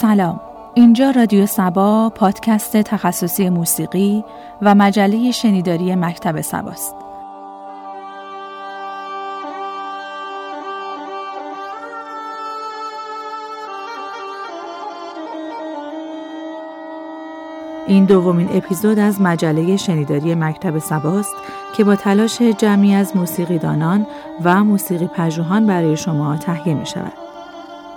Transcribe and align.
سلام 0.00 0.40
اینجا 0.74 1.10
رادیو 1.10 1.46
سبا 1.46 2.12
پادکست 2.14 2.76
تخصصی 2.76 3.48
موسیقی 3.48 4.24
و 4.62 4.74
مجله 4.74 5.30
شنیداری 5.30 5.94
مکتب 5.94 6.40
سباست 6.40 6.94
این 17.86 18.04
دومین 18.04 18.48
اپیزود 18.52 18.98
از 18.98 19.20
مجله 19.20 19.76
شنیداری 19.76 20.34
مکتب 20.34 20.78
سباست 20.78 21.34
که 21.76 21.84
با 21.84 21.96
تلاش 21.96 22.42
جمعی 22.42 22.94
از 22.94 23.16
موسیقیدانان 23.16 24.06
و 24.44 24.64
موسیقی 24.64 25.06
پژوهان 25.06 25.66
برای 25.66 25.96
شما 25.96 26.36
تهیه 26.36 26.74
می 26.74 26.86
شود. 26.86 27.19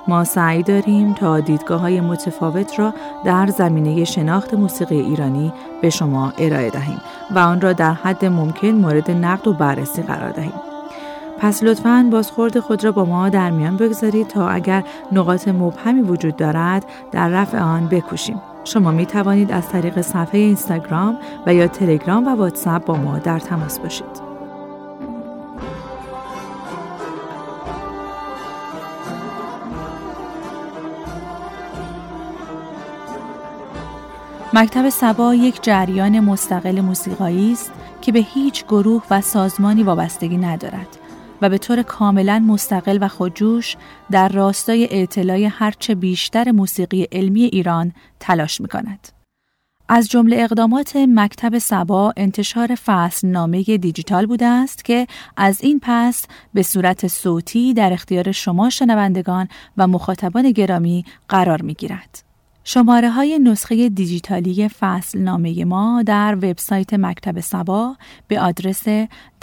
ما 0.08 0.24
سعی 0.24 0.64
داریم 0.64 1.14
تا 1.14 1.40
دیدگاه 1.40 1.82
های 1.82 2.02
متفاوت 2.02 2.80
را 2.80 2.94
در 3.26 3.48
زمینه 3.48 4.04
شناخت 4.04 4.54
موسیقی 4.54 5.00
ایرانی 5.00 5.54
به 5.82 5.90
شما 5.90 6.34
ارائه 6.38 6.70
دهیم 6.70 7.02
و 7.36 7.40
آن 7.40 7.62
را 7.62 7.73
در 7.73 7.94
حد 7.94 8.26
ممکن 8.26 8.68
مورد 8.72 9.12
نقد 9.12 9.48
و 9.48 9.54
بررسی 9.54 10.02
قرار 10.02 10.32
دهیم. 10.32 10.54
پس 11.40 11.64
لطفاً 11.64 12.10
بازخورد 12.12 12.60
خود 12.60 12.84
را 12.84 12.92
با 12.92 13.06
ما 13.06 13.30
در 13.30 13.52
میان 13.52 13.78
بگذارید 13.78 14.28
تا 14.28 14.50
اگر 14.50 14.84
نقاط 15.12 15.48
مبهمی 15.48 16.02
وجود 16.02 16.36
دارد 16.36 16.86
در 17.12 17.30
رفع 17.30 17.60
آن 17.60 17.88
بکوشیم. 17.88 18.42
شما 18.64 18.92
می 18.92 19.06
توانید 19.06 19.52
از 19.52 19.70
طریق 19.70 20.02
صفحه 20.02 20.40
اینستاگرام 20.40 21.17
و 21.45 21.54
یا 21.54 21.67
تلگرام 21.67 22.28
و 22.28 22.36
واتساپ 22.36 22.86
با 22.86 22.95
ما 22.95 23.20
در 23.20 23.40
تماس 23.40 23.80
باشید. 23.80 24.23
مکتب 34.56 34.90
سبا 34.90 35.36
یک 35.36 35.64
جریان 35.64 36.20
مستقل 36.20 36.82
موسیقایی 36.82 37.52
است 37.52 37.72
که 38.02 38.12
به 38.12 38.20
هیچ 38.20 38.66
گروه 38.66 39.04
و 39.12 39.22
سازمانی 39.22 39.84
وابستگی 39.84 40.38
ندارد 40.38 40.88
و 41.42 41.50
به 41.50 41.58
طور 41.58 41.82
کاملا 41.82 42.40
مستقل 42.40 42.98
و 43.02 43.08
خودجوش 43.08 43.76
در 44.12 44.30
راستای 44.30 44.88
اطلاع 45.02 45.48
هرچه 45.52 45.95
بیشتر 45.95 46.52
موسیقی 46.52 47.08
علمی 47.12 47.44
ایران 47.44 47.94
تلاش 48.20 48.62
می 48.62 48.68
کند. 48.68 49.08
از 49.90 50.10
جمله 50.10 50.38
اقدامات 50.40 50.95
مکتب 50.95 51.58
سبا 51.58 52.14
انتشار 52.17 52.76
فصل 52.76 53.28
نامه 53.28 53.64
دیجیتال 53.64 54.26
بوده 54.26 54.45
است 54.45 54.86
که 54.86 55.08
از 55.38 55.62
این 55.62 55.80
پس 55.84 56.26
به 56.54 56.64
صورت 56.64 57.08
صوتی 57.08 57.73
در 57.73 57.94
اختیار 57.94 58.32
شما 58.32 58.70
شنوندگان 58.70 59.48
و 59.78 59.88
مخاطبان 59.88 60.52
گرامی 60.52 61.06
قرار 61.30 61.62
می 61.62 61.73
گیرد. 61.73 62.33
شماره 62.64 63.09
های 63.09 63.39
نسخه 63.39 63.89
دیجیتالی 63.89 64.69
فصل 64.69 65.19
نامه 65.19 65.66
ما 65.66 66.03
در 66.03 66.36
وبسایت 66.36 66.94
مکتب 66.94 67.39
سبا 67.39 67.95
به 68.28 68.42
آدرس 68.42 68.83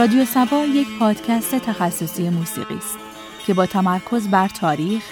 رادیو 0.00 0.24
سبا 0.24 0.64
یک 0.64 0.88
پادکست 0.98 1.54
تخصصی 1.54 2.30
موسیقی 2.30 2.74
است 2.74 2.98
که 3.46 3.54
با 3.54 3.66
تمرکز 3.66 4.28
بر 4.28 4.48
تاریخ، 4.48 5.02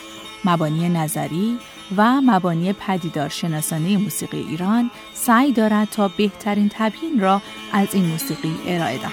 مبانی 0.44 0.88
نظری 0.88 1.59
و 1.97 2.21
مبانی 2.21 2.72
پدیدار 2.72 3.28
شناسانه 3.28 3.97
موسیقی 3.97 4.38
ایران 4.38 4.91
سعی 5.15 5.53
دارد 5.53 5.88
تا 5.91 6.09
بهترین 6.09 6.71
تبیین 6.75 7.21
را 7.21 7.43
از 7.72 7.94
این 7.94 8.04
موسیقی 8.04 8.56
ارائه 8.66 8.98
دهد. 8.98 9.12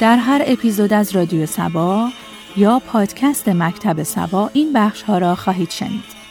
در 0.00 0.16
هر 0.16 0.42
اپیزود 0.46 0.92
از 0.92 1.16
رادیو 1.16 1.46
سبا 1.46 2.08
یا 2.56 2.82
پادکست 2.86 3.48
مکتب 3.48 4.02
سبا 4.02 4.50
این 4.52 4.72
بخش 4.72 5.02
ها 5.02 5.18
را 5.18 5.34
خواهید 5.34 5.70
شنید. 5.70 6.22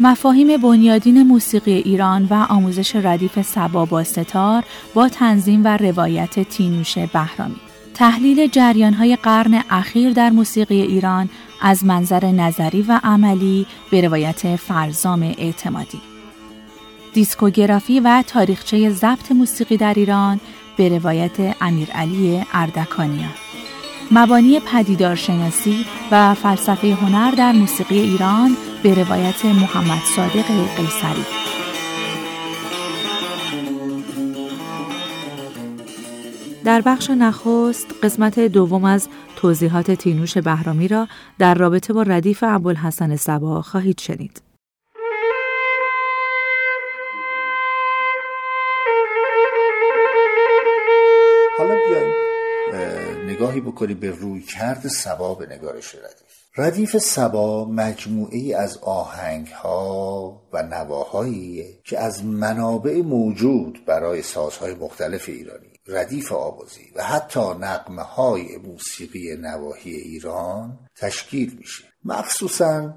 مفاهیم 0.00 0.56
بنیادین 0.56 1.22
موسیقی 1.22 1.72
ایران 1.72 2.26
و 2.30 2.46
آموزش 2.48 2.96
ردیف 2.96 3.42
سبا 3.42 3.84
با 3.84 4.04
ستار 4.04 4.64
با 4.94 5.08
تنظیم 5.08 5.64
و 5.64 5.76
روایت 5.76 6.48
تینوش 6.48 6.98
بهرامی. 6.98 7.60
تحلیل 7.94 8.46
جریان 8.46 8.94
های 8.94 9.16
قرن 9.16 9.64
اخیر 9.70 10.12
در 10.12 10.30
موسیقی 10.30 10.80
ایران 10.80 11.28
از 11.60 11.84
منظر 11.84 12.24
نظری 12.24 12.82
و 12.82 13.00
عملی 13.04 13.66
به 13.90 14.00
روایت 14.00 14.56
فرزام 14.56 15.22
اعتمادی. 15.22 16.00
دیسکوگرافی 17.12 18.00
و 18.00 18.24
تاریخچه 18.26 18.90
ضبط 18.90 19.32
موسیقی 19.32 19.76
در 19.76 19.94
ایران 19.94 20.40
به 20.76 20.88
روایت 20.88 21.56
امیرعلی 21.60 22.44
اردکانیان. 22.52 23.49
مبانی 24.10 24.60
پدیدارشناسی 24.60 25.86
و 26.10 26.34
فلسفه 26.34 26.94
هنر 26.94 27.30
در 27.30 27.52
موسیقی 27.52 27.98
ایران 27.98 28.56
به 28.82 28.94
روایت 28.94 29.44
محمد 29.44 30.02
صادق 30.16 30.46
قیصری 30.76 31.24
در 36.64 36.80
بخش 36.80 37.10
نخست 37.10 37.86
قسمت 38.02 38.40
دوم 38.40 38.84
از 38.84 39.08
توضیحات 39.36 39.90
تینوش 39.90 40.38
بهرامی 40.38 40.88
را 40.88 41.08
در 41.38 41.54
رابطه 41.54 41.92
با 41.92 42.02
ردیف 42.02 42.44
ابوالحسن 42.46 43.16
سبا 43.16 43.62
خواهید 43.62 44.00
شنید. 44.00 44.49
نگاهی 53.40 53.60
بکنیم 53.60 54.00
به 54.00 54.10
روی 54.10 54.42
کرد 54.42 54.88
سبا 54.88 55.34
به 55.34 55.46
نگارش 55.46 55.94
ردیف 55.94 56.30
ردیف 56.56 56.98
سبا 56.98 57.64
مجموعه 57.64 58.38
ای 58.38 58.54
از 58.54 58.78
آهنگ 58.78 59.46
ها 59.46 60.42
و 60.52 60.62
نواهایی 60.62 61.80
که 61.84 61.98
از 61.98 62.24
منابع 62.24 63.02
موجود 63.02 63.84
برای 63.86 64.22
سازهای 64.22 64.74
مختلف 64.74 65.28
ایرانی 65.28 65.72
ردیف 65.86 66.32
آوازی 66.32 66.92
و 66.96 67.04
حتی 67.04 67.40
نقمه 67.60 68.02
های 68.02 68.56
موسیقی 68.56 69.36
نواحی 69.36 69.94
ایران 69.94 70.78
تشکیل 70.96 71.56
میشه. 71.58 71.84
مخصوصا 72.04 72.94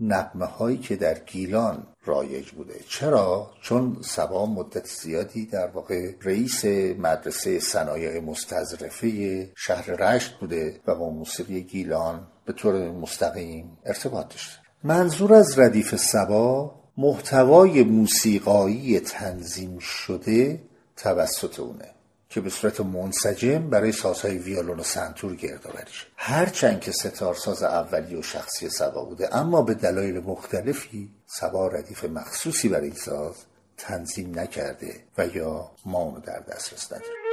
نقمه 0.00 0.44
هایی 0.44 0.78
که 0.78 0.96
در 0.96 1.18
گیلان 1.18 1.86
رایج 2.04 2.50
بوده. 2.50 2.80
چرا؟ 2.88 3.50
چون 3.62 3.96
سبا 4.04 4.46
مدت 4.46 4.86
زیادی 4.86 5.46
در 5.46 5.66
واقع 5.66 6.12
رئیس 6.22 6.64
مدرسه 6.98 7.60
صنایع 7.60 8.20
مستظرفه 8.20 9.50
شهر 9.56 9.90
رشت 9.90 10.38
بوده 10.38 10.80
و 10.86 10.94
با 10.94 11.10
موسیقی 11.10 11.62
گیلان 11.62 12.26
به 12.44 12.52
طور 12.52 12.90
مستقیم 12.90 13.78
ارتباط 13.84 14.28
داشته. 14.28 14.58
منظور 14.84 15.34
از 15.34 15.58
ردیف 15.58 15.96
سبا 15.96 16.74
محتوای 16.96 17.82
موسیقایی 17.82 19.00
تنظیم 19.00 19.78
شده 19.78 20.62
توسط 20.96 21.60
اونه. 21.60 21.95
که 22.28 22.40
به 22.40 22.50
صورت 22.50 22.80
منسجم 22.80 23.70
برای 23.70 23.92
سازهای 23.92 24.38
ویولون 24.38 24.80
و 24.80 24.82
سنتور 24.82 25.36
گردآوری 25.36 25.92
شد. 25.92 26.06
هرچند 26.16 26.80
که 26.80 26.92
ستارساز 26.92 27.62
اولی 27.62 28.14
و 28.14 28.22
شخصی 28.22 28.68
سبا 28.68 29.04
بوده 29.04 29.36
اما 29.36 29.62
به 29.62 29.74
دلایل 29.74 30.20
مختلفی 30.20 31.10
سبا 31.26 31.68
ردیف 31.68 32.04
مخصوصی 32.04 32.68
برای 32.68 32.86
این 32.86 32.96
ساز 32.96 33.34
تنظیم 33.76 34.38
نکرده 34.38 35.00
و 35.18 35.26
یا 35.26 35.70
ما 35.84 35.98
اونو 35.98 36.20
در 36.20 36.38
دسترس 36.38 36.92
نداریم. 36.92 37.25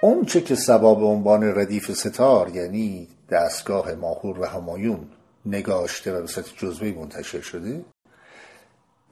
اون 0.00 0.24
چه 0.24 0.40
که 0.40 0.54
سبا 0.54 0.94
به 0.94 1.04
عنوان 1.04 1.58
ردیف 1.58 1.92
ستار 1.92 2.56
یعنی 2.56 3.08
دستگاه 3.30 3.94
ماهور 3.94 4.40
و 4.40 4.44
همایون 4.44 5.08
نگاشته 5.46 6.12
و 6.12 6.20
به 6.20 6.26
صورت 6.26 6.46
جزوی 6.56 6.92
منتشر 6.92 7.40
شده 7.40 7.84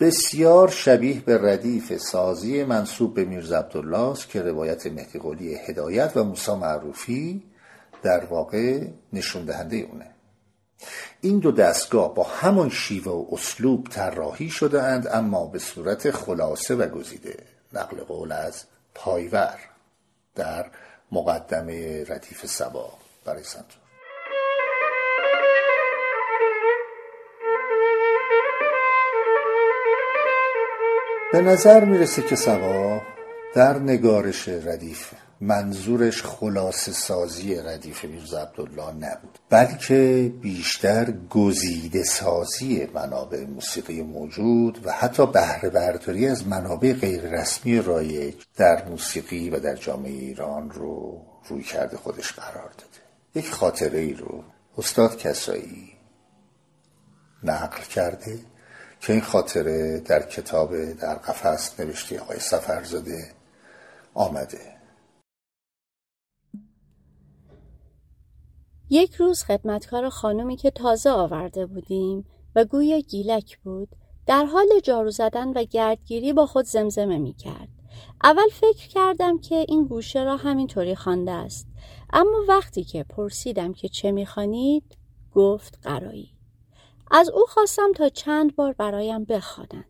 بسیار 0.00 0.68
شبیه 0.68 1.20
به 1.20 1.38
ردیف 1.42 1.96
سازی 1.96 2.64
منصوب 2.64 3.14
به 3.14 3.24
میرز 3.24 3.52
عبدالله 3.52 4.10
است 4.10 4.28
که 4.28 4.42
روایت 4.42 4.86
مهدی 4.86 5.54
هدایت 5.54 6.12
و 6.16 6.24
موسا 6.24 6.56
معروفی 6.56 7.42
در 8.02 8.24
واقع 8.24 8.86
نشون 9.12 9.44
دهنده 9.44 9.76
اونه. 9.76 10.10
این 11.20 11.38
دو 11.38 11.52
دستگاه 11.52 12.14
با 12.14 12.22
همان 12.22 12.68
شیوه 12.70 13.12
و 13.12 13.26
اسلوب 13.32 13.88
طراحی 13.90 14.50
شده 14.50 14.82
اند 14.82 15.08
اما 15.12 15.46
به 15.46 15.58
صورت 15.58 16.10
خلاصه 16.10 16.74
و 16.74 16.88
گزیده. 16.88 17.36
نقل 17.72 17.96
قول 17.96 18.32
از 18.32 18.64
پایور. 18.94 19.73
در 20.34 20.66
مقدمه 21.12 22.04
ردیف 22.08 22.46
سبا 22.46 22.92
برای 23.24 23.42
سنتور 23.44 23.84
به 31.32 31.40
نظر 31.40 31.84
می‌رسه 31.84 32.22
که 32.22 32.36
سبا 32.36 33.02
در 33.54 33.78
نگارش 33.78 34.48
ردیف 34.48 35.10
منظورش 35.44 36.22
خلاصه 36.22 36.92
سازی 36.92 37.54
ردیف 37.54 38.04
میرزا 38.04 38.42
عبدالله 38.42 38.92
نبود 38.92 39.38
بلکه 39.50 40.32
بیشتر 40.40 41.14
گزیده 41.30 42.02
سازی 42.02 42.88
منابع 42.94 43.44
موسیقی 43.44 44.02
موجود 44.02 44.86
و 44.86 44.92
حتی 44.92 45.26
بهره 45.26 45.70
برداری 45.70 46.28
از 46.28 46.46
منابع 46.46 46.92
غیر 46.92 47.22
رسمی 47.22 47.78
رایج 47.78 48.34
در 48.56 48.84
موسیقی 48.84 49.50
و 49.50 49.58
در 49.58 49.76
جامعه 49.76 50.12
ایران 50.12 50.70
رو 50.70 51.20
روی 51.48 51.62
کرده 51.62 51.96
خودش 51.96 52.32
قرار 52.32 52.70
داده. 52.78 53.04
یک 53.34 53.50
خاطره 53.50 53.98
ای 53.98 54.12
رو 54.12 54.44
استاد 54.78 55.18
کسایی 55.18 55.92
نقل 57.42 57.82
کرده 57.82 58.38
که 59.00 59.12
این 59.12 59.22
خاطره 59.22 59.98
در 59.98 60.22
کتاب 60.22 60.92
در 60.92 61.14
قفس 61.14 61.80
نوشته 61.80 62.20
آقای 62.20 62.40
سفرزاده 62.40 63.30
آمده. 64.14 64.73
یک 68.90 69.14
روز 69.14 69.44
خدمتکار 69.44 70.08
خانومی 70.08 70.56
که 70.56 70.70
تازه 70.70 71.10
آورده 71.10 71.66
بودیم 71.66 72.26
و 72.56 72.64
گویا 72.64 72.98
گیلک 72.98 73.58
بود 73.58 73.88
در 74.26 74.44
حال 74.44 74.66
جارو 74.82 75.10
زدن 75.10 75.48
و 75.48 75.64
گردگیری 75.64 76.32
با 76.32 76.46
خود 76.46 76.64
زمزمه 76.64 77.18
می 77.18 77.34
کرد. 77.34 77.68
اول 78.24 78.48
فکر 78.52 78.88
کردم 78.88 79.38
که 79.38 79.64
این 79.68 79.84
گوشه 79.84 80.24
را 80.24 80.36
همینطوری 80.36 80.94
خوانده 80.94 81.32
است. 81.32 81.66
اما 82.12 82.38
وقتی 82.48 82.84
که 82.84 83.04
پرسیدم 83.04 83.72
که 83.72 83.88
چه 83.88 84.12
می‌خوانید 84.12 84.96
گفت 85.34 85.78
قرایی. 85.82 86.30
از 87.10 87.30
او 87.30 87.46
خواستم 87.48 87.92
تا 87.92 88.08
چند 88.08 88.56
بار 88.56 88.72
برایم 88.72 89.24
بخواند 89.24 89.84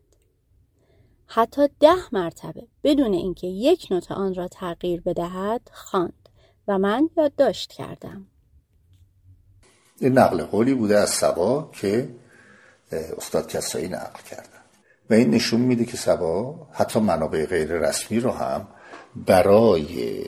حتی 1.27 1.61
ده 1.79 1.95
مرتبه 2.11 2.67
بدون 2.83 3.13
اینکه 3.13 3.47
یک 3.47 3.87
نوت 3.91 4.11
آن 4.11 4.35
را 4.35 4.47
تغییر 4.47 5.01
بدهد 5.01 5.69
خواند 5.73 6.29
و 6.67 6.77
من 6.77 7.09
یادداشت 7.17 7.73
کردم. 7.73 8.27
این 9.99 10.17
نقل 10.17 10.43
قولی 10.43 10.73
بوده 10.73 10.97
از 10.97 11.09
سبا 11.09 11.69
که 11.73 12.09
استاد 13.17 13.47
کسایی 13.47 13.87
نقل 13.87 14.21
کردن. 14.29 14.49
و 15.09 15.13
این 15.13 15.31
نشون 15.31 15.61
میده 15.61 15.85
که 15.85 15.97
سبا 15.97 16.67
حتی 16.71 16.99
منابع 16.99 17.45
غیر 17.45 17.67
رسمی 17.67 18.19
رو 18.19 18.31
هم 18.31 18.67
برای 19.15 20.23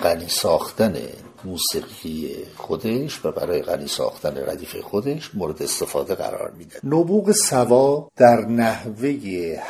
غنی 0.00 0.28
ساختن 0.28 0.96
موسیقی 1.44 2.36
خودش 2.56 3.24
و 3.24 3.32
برای 3.32 3.62
غنی 3.62 3.88
ساختن 3.88 4.36
ردیف 4.36 4.76
خودش 4.76 5.34
مورد 5.34 5.62
استفاده 5.62 6.14
قرار 6.14 6.52
میده. 6.58 6.80
نبوغ 6.84 7.32
سوا 7.32 8.08
در 8.16 8.40
نحوه 8.40 9.08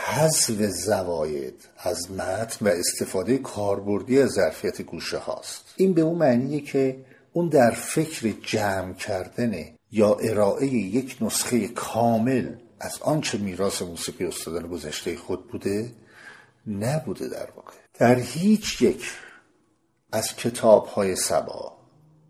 حذف 0.07 0.63
زواید 0.63 1.69
از 1.79 2.11
متن 2.11 2.67
و 2.67 2.69
استفاده 2.69 3.39
کاربردی 3.39 4.21
از 4.21 4.31
ظرفیت 4.31 4.83
گوشه 4.83 5.19
هاست. 5.19 5.65
این 5.77 5.93
به 5.95 6.01
اون 6.01 6.19
معنیه 6.19 6.61
که 6.61 6.97
اون 7.33 7.49
در 7.49 7.71
فکر 7.71 8.35
جمع 8.43 8.95
کردن 8.95 9.65
یا 9.93 10.15
ارائه 10.15 10.67
یک 10.67 11.17
نسخه 11.21 11.69
کامل 11.69 12.55
از 12.81 12.99
آنچه 13.03 13.39
میراث 13.39 13.83
موسیقی 13.83 14.25
استادان 14.25 14.67
گذشته 14.67 15.17
خود 15.17 15.49
بوده 15.49 15.93
نبوده 16.67 17.29
در 17.29 17.49
واقع. 17.57 17.73
در 17.99 18.15
هیچ 18.15 18.83
یک 18.83 19.11
از 20.13 20.37
کتاب 20.37 20.87
های 20.87 21.17
سبا 21.17 21.81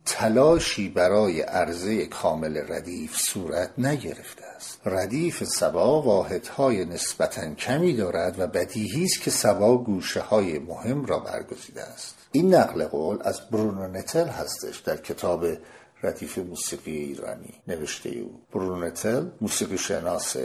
تلاشی 0.04 0.88
برای 0.88 1.40
عرضه 1.40 2.06
کامل 2.06 2.62
ردیف 2.68 3.16
صورت 3.16 3.70
نگرفته 3.78 4.44
است. 4.56 4.80
ردیف 4.84 5.44
سبا 5.44 6.02
واحدهای 6.02 6.84
نسبتا 6.84 7.54
کمی 7.54 7.96
دارد 7.96 8.38
و 8.38 8.46
بدیهی 8.46 9.04
است 9.04 9.20
که 9.20 9.30
سبا 9.30 9.78
گوشه 9.78 10.20
های 10.20 10.58
مهم 10.58 11.04
را 11.04 11.18
برگزیده 11.18 11.82
است. 11.82 12.19
این 12.32 12.54
نقل 12.54 12.84
قول 12.84 13.18
از 13.20 13.40
برونو 13.50 13.86
نتل 13.86 14.26
هستش 14.26 14.78
در 14.78 14.96
کتاب 14.96 15.46
ردیف 16.02 16.38
موسیقی 16.38 16.96
ایرانی. 16.96 17.54
نوشته 17.68 18.10
او. 18.10 18.40
برونو 18.52 18.86
نتل 18.86 19.26
موسیقی 19.40 19.78
شناس 19.78 20.36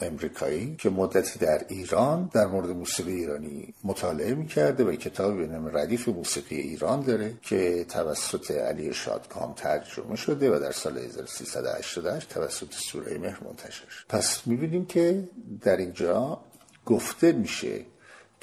امریکایی 0.00 0.76
که 0.78 0.90
مدتی 0.90 1.38
در 1.38 1.64
ایران 1.68 2.30
در 2.34 2.46
مورد 2.46 2.70
موسیقی 2.70 3.12
ایرانی 3.12 3.74
مطالعه 3.84 4.34
می‌کرده 4.34 4.84
و 4.84 4.92
کتابی 4.92 5.46
به 5.46 5.52
نام 5.52 5.76
ردیف 5.76 6.08
موسیقی 6.08 6.56
ایران 6.56 7.00
داره 7.00 7.34
که 7.42 7.86
توسط 7.88 8.50
علی 8.50 8.94
شادکام 8.94 9.54
ترجمه 9.54 10.16
شده 10.16 10.56
و 10.56 10.58
در 10.58 10.72
سال 10.72 10.98
1388 10.98 12.28
توسط 12.28 12.72
سوره 12.72 13.18
مهر 13.18 13.38
منتشر 13.44 13.88
شد. 13.88 14.06
پس 14.08 14.46
می‌بینیم 14.46 14.86
که 14.86 15.28
در 15.62 15.76
اینجا 15.76 16.40
گفته 16.86 17.32
میشه 17.32 17.80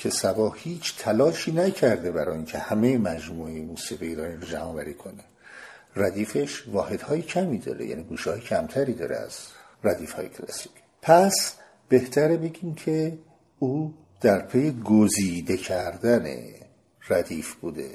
که 0.01 0.09
سبا 0.09 0.51
هیچ 0.51 0.97
تلاشی 0.97 1.51
نکرده 1.51 2.11
برای 2.11 2.35
اینکه 2.35 2.57
همه 2.57 2.97
مجموعه 2.97 3.61
موسیقی 3.61 4.07
ایرانی 4.07 4.35
رو 4.35 4.47
جمع 4.47 4.73
بری 4.73 4.93
کنه. 4.93 5.23
ردیفش 5.95 6.67
واحدهای 6.67 7.21
کمی 7.21 7.57
داره 7.57 7.85
یعنی 7.85 8.03
گوشه 8.03 8.39
کمتری 8.39 8.93
داره 8.93 9.15
از 9.15 9.37
ردیف 9.83 10.13
های 10.13 10.29
کلاسیک. 10.29 10.71
پس 11.01 11.55
بهتره 11.89 12.37
بگیم 12.37 12.75
که 12.75 13.17
او 13.59 13.93
در 14.21 14.39
پی 14.39 14.71
گزیده 14.85 15.57
کردن 15.57 16.27
ردیف 17.09 17.55
بوده 17.55 17.91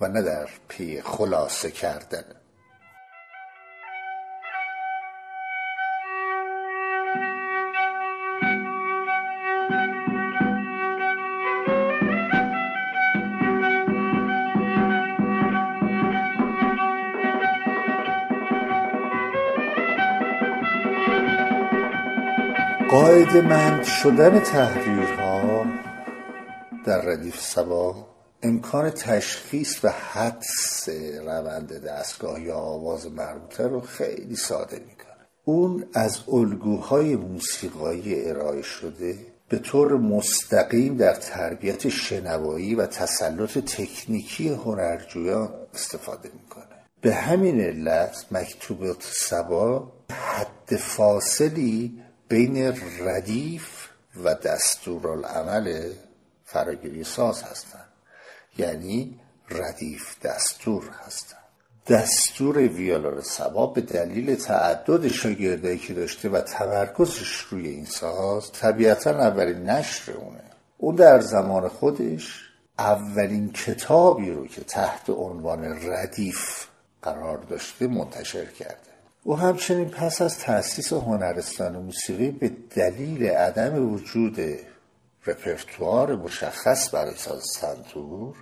و 0.00 0.08
نه 0.08 0.22
در 0.22 0.48
پی 0.68 1.00
خلاصه 1.00 1.70
کردن. 1.70 2.24
مند 23.00 23.84
شدن 23.84 24.40
تحریرها 24.40 25.66
در 26.86 27.00
ردیف 27.00 27.40
سبا 27.40 28.06
امکان 28.42 28.90
تشخیص 28.90 29.84
و 29.84 29.88
حدس 29.88 30.88
روند 31.26 31.84
دستگاه 31.84 32.42
یا 32.42 32.56
آواز 32.56 33.06
مربوطه 33.06 33.68
رو 33.68 33.80
خیلی 33.80 34.36
ساده 34.36 34.78
می‌کنه. 34.78 35.26
اون 35.44 35.84
از 35.94 36.18
الگوهای 36.28 37.16
موسیقایی 37.16 38.28
ارائه 38.28 38.62
شده 38.62 39.18
به 39.48 39.58
طور 39.58 39.96
مستقیم 39.96 40.96
در 40.96 41.14
تربیت 41.14 41.88
شنوایی 41.88 42.74
و 42.74 42.86
تسلط 42.86 43.58
تکنیکی 43.58 44.48
هنرجویان 44.48 45.48
استفاده 45.74 46.30
می‌کنه. 46.42 46.64
به 47.00 47.14
همین 47.14 47.60
علت 47.60 48.26
مکتوبات 48.30 49.02
سبا 49.02 49.92
حد 50.10 50.76
فاصلی 50.76 52.02
بین 52.30 52.78
ردیف 53.00 53.88
و 54.24 54.34
دستورالعمل 54.34 55.92
فراگیری 56.44 57.04
ساز 57.04 57.42
هستند 57.42 57.88
یعنی 58.58 59.20
ردیف 59.48 60.20
دستور 60.22 60.90
هستند 61.06 61.40
دستور 61.86 62.58
ویالار 62.58 63.20
سبا 63.20 63.66
به 63.66 63.80
دلیل 63.80 64.34
تعدد 64.34 65.08
شاگردایی 65.08 65.78
که 65.78 65.94
داشته 65.94 66.28
و 66.28 66.40
تمرکزش 66.40 67.40
روی 67.40 67.68
این 67.68 67.84
ساز 67.84 68.52
طبیعتا 68.52 69.10
اولین 69.10 69.70
نشر 69.70 70.12
اونه. 70.12 70.42
اون 70.78 70.94
در 70.94 71.20
زمان 71.20 71.68
خودش 71.68 72.50
اولین 72.78 73.52
کتابی 73.52 74.30
رو 74.30 74.46
که 74.46 74.60
تحت 74.60 75.10
عنوان 75.10 75.64
ردیف 75.64 76.66
قرار 77.02 77.38
داشته 77.38 77.86
منتشر 77.86 78.44
کرده. 78.44 78.89
او 79.22 79.36
همچنین 79.36 79.88
پس 79.88 80.22
از 80.22 80.38
تأسیس 80.38 80.92
هنرستان 80.92 81.76
موسیقی 81.76 82.30
به 82.30 82.50
دلیل 82.76 83.26
عدم 83.26 83.92
وجود 83.92 84.40
رپرتوار 85.26 86.16
مشخص 86.16 86.94
برای 86.94 87.14
ساز 87.16 87.42
سنتور 87.60 88.36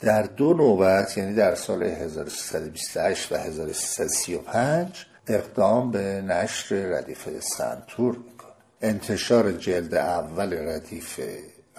در 0.00 0.22
دو 0.22 0.54
نوبت 0.54 1.18
یعنی 1.18 1.34
در 1.34 1.54
سال 1.54 1.82
1328 1.82 3.32
و 3.32 3.36
1335 3.36 5.06
اقدام 5.26 5.90
به 5.90 6.22
نشر 6.22 6.76
ردیف 6.76 7.28
سنتور 7.40 8.16
می‌کنه. 8.16 8.50
انتشار 8.80 9.52
جلد 9.52 9.94
اول 9.94 10.68
ردیف 10.68 11.20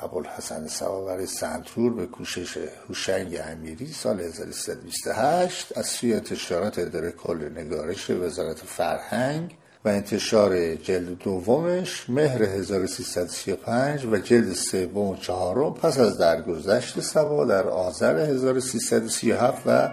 ابوالحسن 0.01 0.67
سواور 0.67 1.25
سنتور 1.25 1.93
به 1.93 2.05
کوشش 2.05 2.57
هوشنگ 2.87 3.41
امیری 3.45 3.87
سال 3.87 4.19
1328 4.19 5.77
از 5.77 5.85
سوی 5.85 6.13
انتشارات 6.13 6.79
اداره 6.79 7.11
کل 7.11 7.49
نگارش 7.55 8.09
وزارت 8.09 8.57
فرهنگ 8.57 9.57
و 9.85 9.89
انتشار 9.89 10.75
جلد 10.75 11.17
دومش 11.17 12.09
مهر 12.09 12.43
1335 12.43 14.05
و 14.05 14.17
جلد 14.17 14.53
سوم 14.53 14.97
و 14.97 15.15
چهارم 15.15 15.73
پس 15.73 15.99
از 15.99 16.17
درگذشت 16.17 16.99
سبا 16.99 17.45
در 17.45 17.67
آذر 17.67 18.15
1337 18.15 19.61
و 19.65 19.89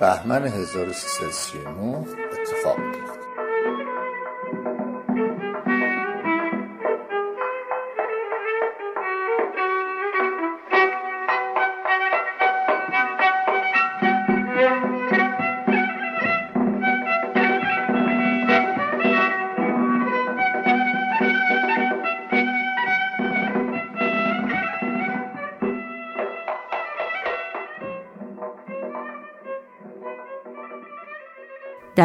بهمن 0.00 0.46
1339 0.46 1.96
اتفاق 1.96 3.07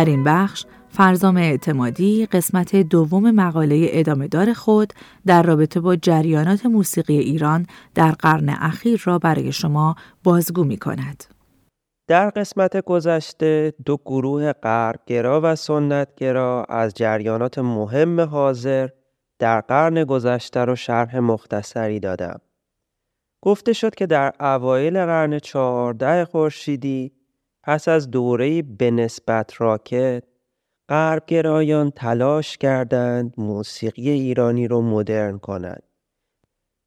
در 0.03 0.09
این 0.09 0.23
بخش 0.23 0.65
فرزام 0.89 1.37
اعتمادی 1.37 2.25
قسمت 2.25 2.75
دوم 2.75 3.31
مقاله 3.31 3.87
ادامه 3.89 4.27
دار 4.27 4.53
خود 4.53 4.93
در 5.25 5.43
رابطه 5.43 5.79
با 5.79 5.95
جریانات 5.95 6.65
موسیقی 6.65 7.17
ایران 7.17 7.65
در 7.95 8.11
قرن 8.11 8.49
اخیر 8.49 9.01
را 9.05 9.19
برای 9.19 9.51
شما 9.51 9.95
بازگو 10.23 10.63
می 10.63 10.77
کند. 10.77 11.23
در 12.07 12.29
قسمت 12.29 12.77
گذشته 12.77 13.73
دو 13.85 13.97
گروه 14.05 14.53
غربگرا 14.53 15.41
و 15.43 15.55
سنتگرا 15.55 16.65
از 16.69 16.93
جریانات 16.93 17.59
مهم 17.59 18.21
حاضر 18.21 18.89
در 19.39 19.61
قرن 19.61 20.03
گذشته 20.03 20.65
رو 20.65 20.75
شرح 20.75 21.19
مختصری 21.19 21.99
دادم. 21.99 22.39
گفته 23.41 23.73
شد 23.73 23.95
که 23.95 24.05
در 24.05 24.33
اوایل 24.39 25.05
قرن 25.05 25.39
چهارده 25.39 26.25
خورشیدی 26.25 27.11
پس 27.63 27.87
از 27.87 28.11
دوره 28.11 28.61
به 28.61 28.91
نسبت 28.91 29.61
راکت 29.61 30.23
غربگرایان 30.89 31.91
تلاش 31.91 32.57
کردند 32.57 33.33
موسیقی 33.37 34.09
ایرانی 34.09 34.67
رو 34.67 34.81
مدرن 34.81 35.37
کنند. 35.37 35.83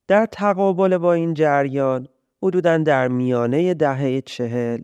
در 0.08 0.26
تقابل 0.26 0.98
با 0.98 1.12
این 1.12 1.34
جریان 1.34 2.08
حدودا 2.42 2.78
در 2.78 3.08
میانه 3.08 3.74
دهه 3.74 4.20
چهل 4.20 4.82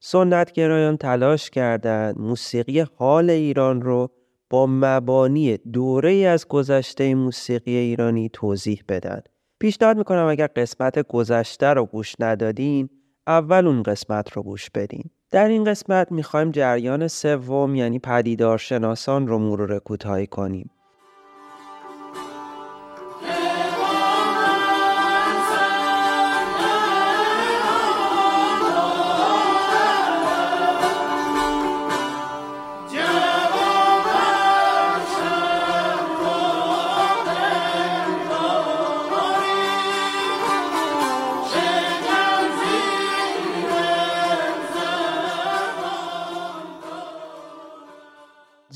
سنتگرایان 0.00 0.96
تلاش 0.96 1.50
کردند 1.50 2.18
موسیقی 2.18 2.80
حال 2.80 3.30
ایران 3.30 3.82
رو 3.82 4.10
با 4.50 4.66
مبانی 4.66 5.56
دوره 5.56 6.12
از 6.12 6.48
گذشته 6.48 7.14
موسیقی 7.14 7.76
ایرانی 7.76 8.28
توضیح 8.32 8.82
بدن. 8.88 9.20
پیشنهاد 9.58 9.96
می‌کنم 9.98 10.26
اگر 10.26 10.46
قسمت 10.46 10.98
گذشته 10.98 11.66
رو 11.66 11.84
گوش 11.84 12.14
ندادین 12.18 12.88
اول 13.26 13.66
اون 13.66 13.82
قسمت 13.82 14.32
رو 14.32 14.42
گوش 14.42 14.70
بدین. 14.70 15.10
در 15.30 15.48
این 15.48 15.64
قسمت 15.64 16.12
می‌خوایم 16.12 16.50
جریان 16.50 17.08
سوم 17.08 17.74
یعنی 17.74 17.98
پدیدارشناسان 17.98 19.26
رو 19.26 19.38
مرور 19.38 19.78
کوتاهی 19.78 20.26
کنیم. 20.26 20.70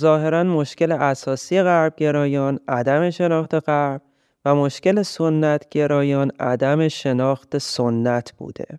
ظاهرا 0.02 0.44
مشکل 0.44 0.92
اساسی 0.92 1.62
غربگرایان 1.62 2.58
عدم 2.68 3.10
شناخت 3.10 3.54
غرب 3.54 4.02
و 4.44 4.54
مشکل 4.54 5.02
سنت 5.02 5.68
گرایان 5.68 6.30
عدم 6.40 6.88
شناخت 6.88 7.58
سنت 7.58 8.32
بوده. 8.32 8.78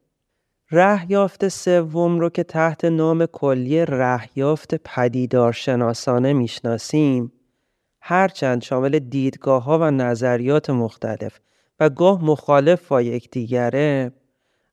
رهیافت 0.72 1.48
سوم 1.48 2.20
رو 2.20 2.30
که 2.30 2.44
تحت 2.44 2.86
نام 2.86 3.26
کلی 3.26 3.86
رهیافت 3.86 4.76
پدیدارشناسانه 4.76 6.34
می‌شناسیم 6.34 7.32
هرچند 8.02 8.62
شامل 8.62 9.00
دیدگاه 9.00 9.64
ها 9.64 9.80
و 9.80 9.92
نظریات 9.92 10.70
مختلف 10.70 11.40
و 11.80 11.90
گاه 11.90 12.26
مخالف 12.26 12.88
با 12.88 13.02
یکدیگره 13.02 14.12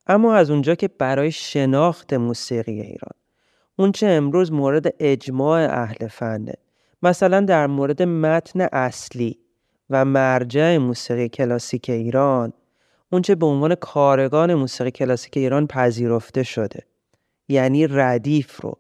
اما 0.06 0.34
از 0.34 0.50
اونجا 0.50 0.74
که 0.74 0.88
برای 0.88 1.32
شناخت 1.32 2.12
موسیقی 2.12 2.80
ایران 2.80 3.19
اونچه 3.80 4.06
امروز 4.06 4.52
مورد 4.52 4.94
اجماع 4.98 5.60
اهل 5.60 6.08
فنه 6.08 6.54
مثلا 7.02 7.40
در 7.40 7.66
مورد 7.66 8.02
متن 8.02 8.60
اصلی 8.60 9.38
و 9.90 10.04
مرجع 10.04 10.78
موسیقی 10.78 11.28
کلاسیک 11.28 11.90
ایران. 11.90 12.52
اونچه 13.12 13.34
به 13.34 13.46
عنوان 13.46 13.74
کارگان 13.74 14.54
موسیقی 14.54 14.90
کلاسیک 14.90 15.36
ایران 15.36 15.66
پذیرفته 15.66 16.42
شده. 16.42 16.82
یعنی 17.48 17.86
ردیف 17.86 18.60
رو 18.60 18.78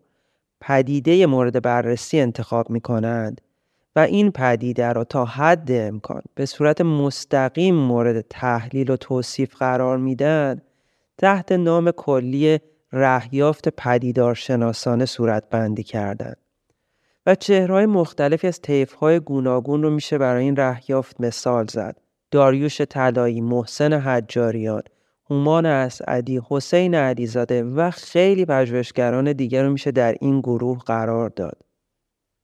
پدیده 0.60 1.26
مورد 1.26 1.62
بررسی 1.62 2.20
انتخاب 2.20 2.70
می 2.70 2.80
کنند 2.80 3.40
و 3.96 4.00
این 4.00 4.30
پدیده 4.30 4.92
را 4.92 5.04
تا 5.04 5.24
حد 5.24 5.72
امکان 5.72 6.22
به 6.34 6.46
صورت 6.46 6.80
مستقیم 6.80 7.74
مورد 7.74 8.20
تحلیل 8.20 8.90
و 8.90 8.96
توصیف 8.96 9.56
قرار 9.56 9.98
میدن 9.98 10.62
تحت 11.18 11.52
نام 11.52 11.90
کلی 11.90 12.60
رهیافت 12.92 13.68
پدیدار 13.68 14.34
شناسانه 14.34 15.06
صورت 15.06 15.50
بندی 15.50 15.82
کردند 15.82 16.36
و 17.26 17.34
چهرهای 17.34 17.86
مختلفی 17.86 18.46
از 18.46 18.60
طیفهای 18.60 19.20
گوناگون 19.20 19.82
رو 19.82 19.90
میشه 19.90 20.18
برای 20.18 20.44
این 20.44 20.56
رهیافت 20.56 21.20
مثال 21.20 21.66
زد. 21.66 21.96
داریوش 22.30 22.80
طلایی، 22.80 23.40
محسن 23.40 23.92
حجاریان، 23.92 24.82
هومان 25.30 25.66
اسعدی، 25.66 26.40
حسین 26.48 26.94
علیزاده 26.94 27.64
و 27.64 27.90
خیلی 27.90 28.44
پژوهشگران 28.44 29.32
دیگر 29.32 29.62
رو 29.62 29.72
میشه 29.72 29.90
در 29.90 30.16
این 30.20 30.40
گروه 30.40 30.78
قرار 30.78 31.28
داد. 31.28 31.62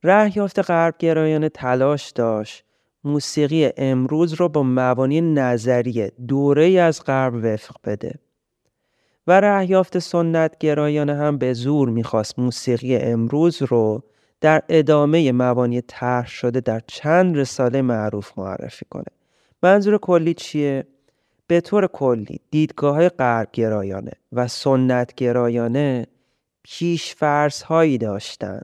رهیافت 0.03 0.59
غربگرایان 0.59 1.49
تلاش 1.49 2.11
داشت 2.11 2.65
موسیقی 3.05 3.71
امروز 3.77 4.33
رو 4.33 4.49
با 4.49 4.63
مبانی 4.67 5.21
نظریه 5.21 6.13
دوره 6.29 6.81
از 6.81 7.05
غرب 7.05 7.35
وفق 7.35 7.77
بده. 7.85 8.15
و 9.27 9.41
رهیافت 9.41 9.99
سنت 9.99 10.59
گرایانه 10.59 11.15
هم 11.15 11.39
به 11.39 11.53
زور 11.53 11.89
می‌خواست 11.89 12.39
موسیقی 12.39 12.97
امروز 12.97 13.63
رو 13.63 14.03
در 14.41 14.63
ادامه 14.69 15.33
مبانی 15.33 15.81
طرح 15.81 16.29
شده 16.29 16.61
در 16.61 16.81
چند 16.87 17.37
رساله 17.37 17.83
معروف 17.83 18.39
معرفی 18.39 18.87
کنه 18.91 19.05
منظور 19.63 19.99
کلی 19.99 20.35
چیه؟ 20.35 20.87
به 21.47 21.61
طور 21.61 21.87
کلی 21.87 22.41
دیدگاه 22.51 22.95
های 22.95 23.09
غرب 23.09 23.49
گرایانه 23.53 24.13
و 24.33 24.49
سنت 24.49 25.15
گرایانه 25.15 26.07
پیش 26.63 27.15
فرض 27.15 27.63
هایی 27.63 27.99
داشتن 27.99 28.61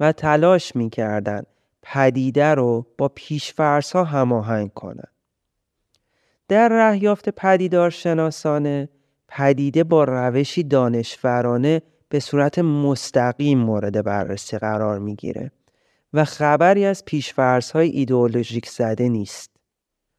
و 0.00 0.12
تلاش 0.12 0.76
می‌کردن 0.76 1.42
پدیده 1.82 2.54
رو 2.54 2.86
با 2.98 3.08
پیش 3.08 3.52
فرض 3.52 3.92
ها 3.92 4.04
هماهنگ 4.04 4.72
کنن 4.74 5.08
در 6.48 6.68
رهیافت 6.68 7.28
پدیدار 7.28 7.90
شناسانه 7.90 8.88
پدیده 9.36 9.84
با 9.84 10.04
روشی 10.04 10.62
دانشورانه 10.62 11.82
به 12.08 12.20
صورت 12.20 12.58
مستقیم 12.58 13.58
مورد 13.58 14.04
بررسی 14.04 14.58
قرار 14.58 14.98
می‌گیره 14.98 15.52
و 16.12 16.24
خبری 16.24 16.84
از 16.84 17.04
پیشفرزهای 17.04 17.88
ایدئولوژیک 17.88 18.68
زده 18.68 19.08
نیست. 19.08 19.50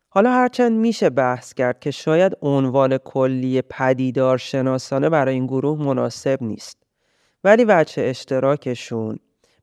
حالا 0.10 0.32
هرچند 0.32 0.72
میشه 0.72 1.10
بحث 1.10 1.54
کرد 1.54 1.80
که 1.80 1.92
شاید 1.92 2.38
عنوان 2.42 2.98
کلی 2.98 3.62
پدیدار 3.62 4.38
شناسانه 4.38 5.10
برای 5.10 5.34
این 5.34 5.48
گروه 5.48 5.80
مناسب 5.80 6.44
نیست 6.44 6.78
ولی 7.44 7.66
وجه 7.68 8.04
اشتراکشون 8.04 9.20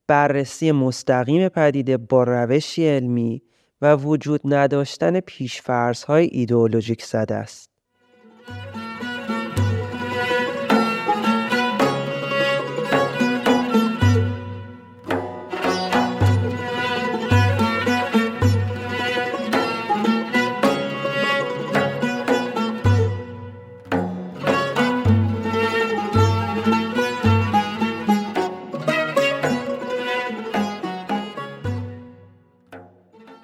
بررسی 0.07 0.73
مستقیم 0.73 1.49
پدیده 1.49 1.97
با 1.97 2.25
روشی 2.25 2.89
علمی 2.89 3.43
و 3.81 3.97
وجود 3.97 4.41
نداشتن 4.45 5.21
پیشفرزهای 5.21 6.29
ایدئولوژیک 6.33 7.05
زده 7.05 7.35
است. 7.35 7.74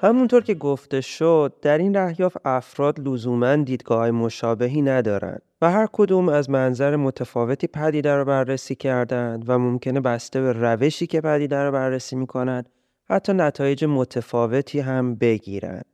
همونطور 0.03 0.43
که 0.43 0.55
گفته 0.55 1.01
شد 1.01 1.53
در 1.63 1.79
این 1.79 1.97
رهیاف 1.97 2.37
افراد 2.45 3.09
لزوما 3.09 3.57
دیدگاه 3.57 4.11
مشابهی 4.11 4.83
ندارند 4.83 5.43
و 5.63 5.71
هر 5.71 5.89
کدوم 5.93 6.29
از 6.29 6.51
منظر 6.51 6.97
متفاوتی 6.97 7.67
پدیده 7.67 8.15
رو 8.15 8.25
بررسی 8.25 8.75
کردند 8.75 9.45
و 9.49 9.59
ممکنه 9.59 10.01
بسته 10.01 10.41
به 10.41 10.53
روشی 10.53 11.07
که 11.07 11.21
پدیده 11.21 11.57
رو 11.57 11.73
بررسی 11.73 12.17
می‌کنند 12.17 12.69
حتی 13.11 13.33
نتایج 13.33 13.85
متفاوتی 13.85 14.81
هم 14.81 15.15
بگیرند. 15.15 15.85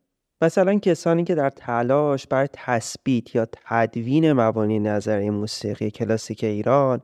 مثلا 0.41 0.79
کسانی 0.79 1.25
که 1.25 1.35
در 1.35 1.51
تلاش 1.51 2.27
بر 2.27 2.47
تثبیت 2.53 3.35
یا 3.35 3.47
تدوین 3.53 4.33
مبانی 4.33 4.79
نظری 4.79 5.31
موسیقی 5.31 5.91
کلاسیک 5.91 6.45
ایران 6.45 7.01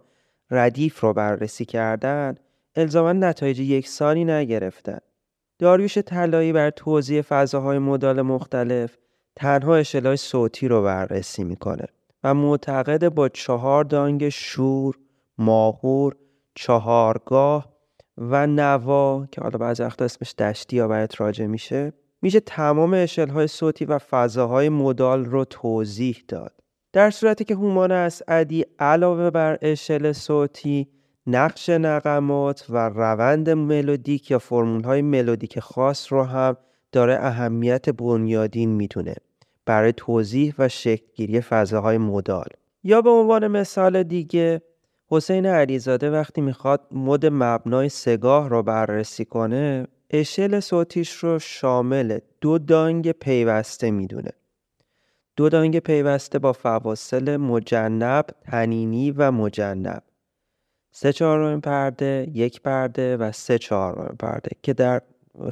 ردیف 0.51 1.01
رو 1.01 1.13
بررسی 1.13 1.65
کردند 1.65 2.41
الزاما 2.77 3.13
نتایج 3.13 3.61
یکسانی 3.61 4.25
نگرفتند 4.25 5.03
داریوش 5.59 5.99
طلایی 5.99 6.53
بر 6.53 6.71
توضیح 6.71 7.23
فضاهای 7.23 7.79
مدال 7.79 8.23
مختلف 8.23 8.97
تنها 9.37 9.77
اشلای 9.77 10.17
صوتی 10.17 10.69
رو 10.69 10.83
بررسی 10.83 11.45
می‌کنه 11.45 11.87
و 12.25 12.35
معتقد 12.35 13.09
با 13.09 13.29
چهار 13.29 13.85
دانگ 13.85 14.29
شور، 14.29 14.95
ماهور، 15.39 16.17
چهارگاه 16.55 17.73
و 18.19 18.47
نوا 18.47 19.27
که 19.33 19.41
حالا 19.41 19.59
بعضی 19.59 19.83
وقتا 19.83 20.05
اسمش 20.05 20.35
دشتی 20.35 20.77
یا 20.77 20.89
برات 20.89 21.21
راجع 21.21 21.47
میشه 21.47 21.93
میشه 22.23 22.41
تمام 22.41 22.95
اشلهای 22.95 23.47
صوتی 23.47 23.85
و 23.85 23.99
فضاهای 23.99 24.69
مدال 24.69 25.25
رو 25.25 25.45
توضیح 25.45 26.25
داد. 26.29 26.53
در 26.93 27.11
صورتی 27.11 27.45
که 27.45 27.55
هومان 27.55 27.93
اسعدی 27.93 28.65
علاوه 28.79 29.31
بر 29.31 29.59
اشل 29.63 30.13
صوتی 30.13 30.89
نقش 31.27 31.69
نقمات 31.69 32.67
و 32.69 32.89
روند 32.89 33.51
ملودیک 33.51 34.31
یا 34.31 34.39
فرمول 34.39 34.85
های 34.85 35.03
ملودیک 35.03 35.61
خاص 35.61 36.13
رو 36.13 36.23
هم 36.25 36.57
داره 36.93 37.19
اهمیت 37.21 37.91
بنیادین 37.91 38.71
می‌تونه 38.71 39.15
برای 39.67 39.93
توضیح 39.93 40.55
و 40.59 40.69
شکلگیری 40.69 41.41
فضاهای 41.41 41.99
مدال. 41.99 42.49
یا 42.85 43.03
به 43.03 43.11
عنوان 43.11 43.49
مثال 43.49 44.03
دیگه 44.03 44.63
حسین 45.09 45.47
علیزاده 45.47 46.11
وقتی 46.11 46.41
می‌خواد 46.41 46.81
مد 46.93 47.27
مبنای 47.27 47.89
سگاه 47.89 48.49
رو 48.49 48.63
بررسی 48.63 49.25
کنه 49.25 49.87
اشل 50.11 50.61
صوتیش 50.61 51.13
رو 51.13 51.39
شامل 51.39 52.19
دو 52.41 52.59
دانگ 52.59 53.13
پیوسته 53.13 53.91
می‌دونه. 53.91 54.31
دو 55.37 55.49
دانگ 55.49 55.79
پیوسته 55.79 56.39
با 56.39 56.53
فواصل 56.53 57.37
مجنب، 57.37 58.27
تنینی 58.43 59.11
و 59.11 59.31
مجنب. 59.31 60.03
سه 60.93 61.13
چهارم 61.13 61.61
پرده، 61.61 62.27
یک 62.35 62.61
پرده 62.61 63.17
و 63.17 63.33
سه 63.33 63.59
چهارم 63.59 64.17
پرده 64.19 64.51
که 64.63 64.73
در 64.73 65.03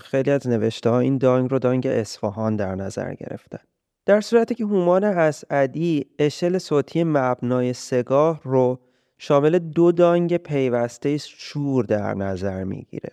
خیلی 0.01 0.31
از 0.31 0.49
نوشته 0.49 0.91
ها 0.91 0.99
این 0.99 1.19
دانگ 1.19 1.51
رو 1.51 1.59
دانگ 1.59 1.87
اصفهان 1.87 2.57
در 2.57 2.75
نظر 2.75 3.15
گرفتن. 3.15 3.59
در 4.07 4.21
صورتی 4.21 4.55
که 4.55 4.65
هومان 4.65 5.05
اسعدی 5.05 6.07
اشل 6.19 6.59
صوتی 6.59 7.05
مبنای 7.05 7.73
سگاه 7.73 8.41
رو 8.45 8.81
شامل 9.19 9.59
دو 9.59 9.93
دانگ 9.93 10.37
پیوسته 10.37 11.17
شور 11.19 11.85
در 11.85 12.15
نظر 12.15 12.65
می‌گیره 12.65 13.13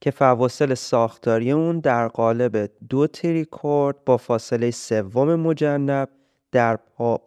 که 0.00 0.10
فواصل 0.10 0.74
ساختاری 0.74 1.52
اون 1.52 1.80
در 1.80 2.08
قالب 2.08 2.70
دو 2.88 3.06
تریکورد 3.06 3.96
با 4.04 4.16
فاصله 4.16 4.70
سوم 4.70 5.34
مجنب 5.34 6.08
در 6.52 6.78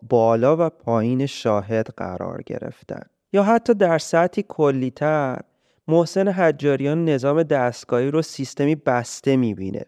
بالا 0.10 0.58
و 0.68 0.70
پایین 0.70 1.26
شاهد 1.26 1.88
قرار 1.98 2.42
گرفتن. 2.42 3.02
یا 3.34 3.44
حتی 3.44 3.74
در 3.74 3.98
سطحی 3.98 4.46
کلیتر 4.48 5.40
محسن 5.88 6.28
حجاریان 6.28 7.06
نظام 7.06 7.44
دستگاهی 7.44 8.12
رو 8.12 8.22
سیستمی 8.22 8.76
بسته 8.76 9.38
می‌بینه. 9.38 9.86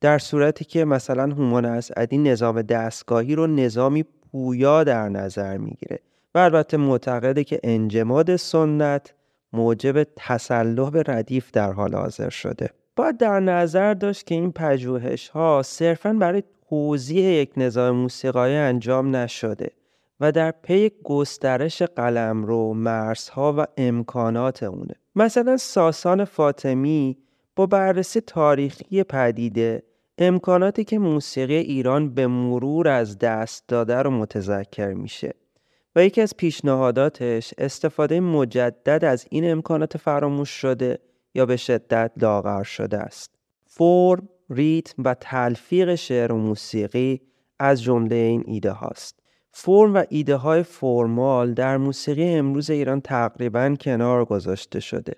در 0.00 0.18
صورتی 0.18 0.64
که 0.64 0.84
مثلا 0.84 1.22
هومان 1.22 1.64
اسعدی 1.64 2.18
نظام 2.18 2.62
دستگاهی 2.62 3.34
رو 3.34 3.46
نظامی 3.46 4.04
پویا 4.32 4.84
در 4.84 5.08
نظر 5.08 5.56
می‌گیره 5.56 5.98
و 6.34 6.38
البته 6.38 6.76
معتقده 6.76 7.44
که 7.44 7.60
انجماد 7.62 8.36
سنت 8.36 9.14
موجب 9.52 10.04
تسلح 10.16 10.90
به 10.90 11.02
ردیف 11.06 11.50
در 11.50 11.72
حال 11.72 11.94
حاضر 11.94 12.30
شده. 12.30 12.70
باید 12.96 13.16
در 13.16 13.40
نظر 13.40 13.94
داشت 13.94 14.26
که 14.26 14.34
این 14.34 14.52
پژوهش 14.52 15.28
ها 15.28 15.62
صرفا 15.64 16.12
برای 16.12 16.42
توضیح 16.68 17.24
یک 17.24 17.52
نظام 17.56 17.96
موسیقایی 17.96 18.56
انجام 18.56 19.16
نشده. 19.16 19.70
و 20.22 20.32
در 20.32 20.50
پی 20.50 20.90
گسترش 21.04 21.82
قلمرو 21.82 22.74
مرزها 22.74 23.54
و 23.58 23.66
امکانات 23.76 24.62
اونه. 24.62 24.94
مثلا 25.16 25.56
ساسان 25.56 26.24
فاطمی 26.24 27.18
با 27.56 27.66
بررسی 27.66 28.20
تاریخی 28.20 29.02
پدیده 29.02 29.82
امکاناتی 30.18 30.84
که 30.84 30.98
موسیقی 30.98 31.56
ایران 31.56 32.14
به 32.14 32.26
مرور 32.26 32.88
از 32.88 33.18
دست 33.18 33.68
داده 33.68 33.96
رو 33.96 34.10
متذکر 34.10 34.92
میشه 34.92 35.34
و 35.96 36.04
یکی 36.04 36.20
از 36.20 36.36
پیشنهاداتش 36.36 37.54
استفاده 37.58 38.20
مجدد 38.20 39.04
از 39.04 39.26
این 39.30 39.50
امکانات 39.50 39.96
فراموش 39.96 40.50
شده 40.50 40.98
یا 41.34 41.46
به 41.46 41.56
شدت 41.56 42.12
لاغر 42.16 42.62
شده 42.62 42.98
است. 42.98 43.34
فرم، 43.66 44.28
ریتم 44.50 45.02
و 45.02 45.14
تلفیق 45.14 45.94
شعر 45.94 46.32
و 46.32 46.36
موسیقی 46.36 47.20
از 47.58 47.82
جمله 47.82 48.16
این 48.16 48.44
ایده 48.46 48.70
هاست. 48.70 49.21
فرم 49.52 49.94
و 49.94 50.04
ایده 50.08 50.36
های 50.36 50.62
فرمال 50.62 51.54
در 51.54 51.76
موسیقی 51.76 52.34
امروز 52.34 52.70
ایران 52.70 53.00
تقریبا 53.00 53.74
کنار 53.80 54.24
گذاشته 54.24 54.80
شده 54.80 55.12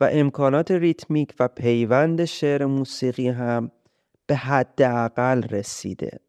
و 0.00 0.08
امکانات 0.12 0.70
ریتمیک 0.70 1.34
و 1.40 1.48
پیوند 1.48 2.24
شعر 2.24 2.66
موسیقی 2.66 3.28
هم 3.28 3.70
به 4.26 4.36
حداقل 4.36 5.42
رسیده. 5.42 6.20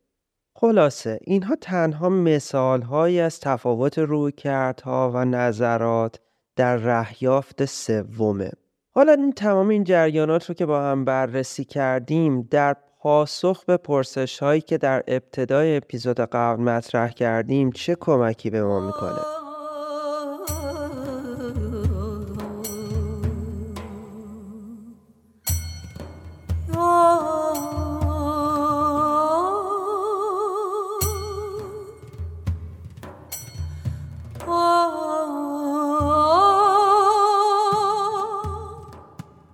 خلاصه 0.55 1.19
اینها 1.21 1.55
تنها 1.55 2.09
مثال 2.09 2.81
هایی 2.81 3.19
از 3.19 3.39
تفاوت 3.39 3.99
رویکردها 3.99 5.11
و 5.15 5.25
نظرات 5.25 6.19
در 6.55 6.75
رهیافت 6.75 7.65
سومه. 7.65 8.51
حالا 8.91 9.13
این 9.13 9.31
تمام 9.31 9.69
این 9.69 9.83
جریانات 9.83 10.45
رو 10.45 10.55
که 10.55 10.65
با 10.65 10.81
هم 10.81 11.05
بررسی 11.05 11.65
کردیم 11.65 12.41
در 12.41 12.75
پاسخ 13.01 13.65
به 13.65 13.77
پرسش 13.77 14.39
هایی 14.39 14.61
که 14.61 14.77
در 14.77 15.03
ابتدای 15.07 15.77
اپیزود 15.77 16.19
قبل 16.19 16.63
مطرح 16.63 17.11
کردیم 17.11 17.71
چه 17.71 17.95
کمکی 17.95 18.49
به 18.49 18.63
ما 18.63 18.79
می‌کنه؟ 18.79 19.40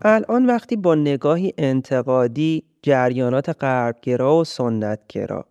الان 0.10 0.46
وقتی 0.46 0.76
با 0.76 0.96
نگاهی 0.96 1.54
انتقادی 1.58 2.64
جریانات 2.82 3.64
غربگرا 3.64 4.36
و 4.36 4.44
سنتگرا 4.44 5.46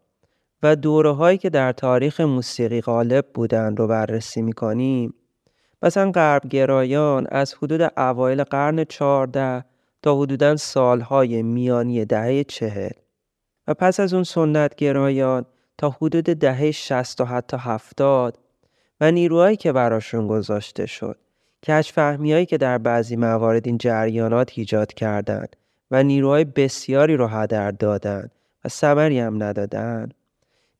و 0.63 0.77
دوره 0.77 1.13
هایی 1.13 1.39
که 1.39 1.51
در 1.51 1.73
تاریخ 1.73 2.21
موسیقی 2.21 2.81
غالب 2.81 3.27
بودند 3.35 3.79
رو 3.79 3.87
بررسی 3.87 4.43
می‌کنیم 4.43 5.15
مثلا 5.83 6.11
غربگرایان 6.11 7.27
از 7.31 7.55
حدود 7.55 7.93
اوایل 7.97 8.45
قرن 8.45 8.85
چهارده 8.85 9.65
تا 10.03 10.21
حدودا 10.21 10.57
سالهای 10.57 11.43
میانی 11.43 12.05
دهه 12.05 12.45
چهل 12.45 12.93
و 13.67 13.75
پس 13.75 14.01
از 14.01 14.15
اون 14.15 14.25
سنتگرایان 14.25 15.45
تا 15.79 15.91
حدود 15.91 16.25
دهه 16.25 16.71
شست 16.71 17.21
و 17.21 17.25
حتی 17.25 17.57
هفتاد 17.61 18.39
و 19.01 19.11
نیروهایی 19.11 19.57
که 19.57 19.73
براشون 19.73 20.29
گذاشته 20.29 20.87
شد. 20.87 21.26
کشفهمی 21.67 22.33
هایی 22.33 22.47
که 22.47 22.59
در 22.59 22.79
بعضی 22.79 23.17
موارد 23.17 23.67
این 23.67 23.79
جریانات 23.79 24.53
ایجاد 24.55 24.95
کردند 24.95 25.57
و 25.91 26.03
نیروهای 26.03 26.45
بسیاری 26.45 27.17
رو 27.17 27.27
هدر 27.27 27.71
دادند 27.71 28.31
و 28.65 28.69
ثمری 28.69 29.19
هم 29.19 29.43
ندادند 29.43 30.15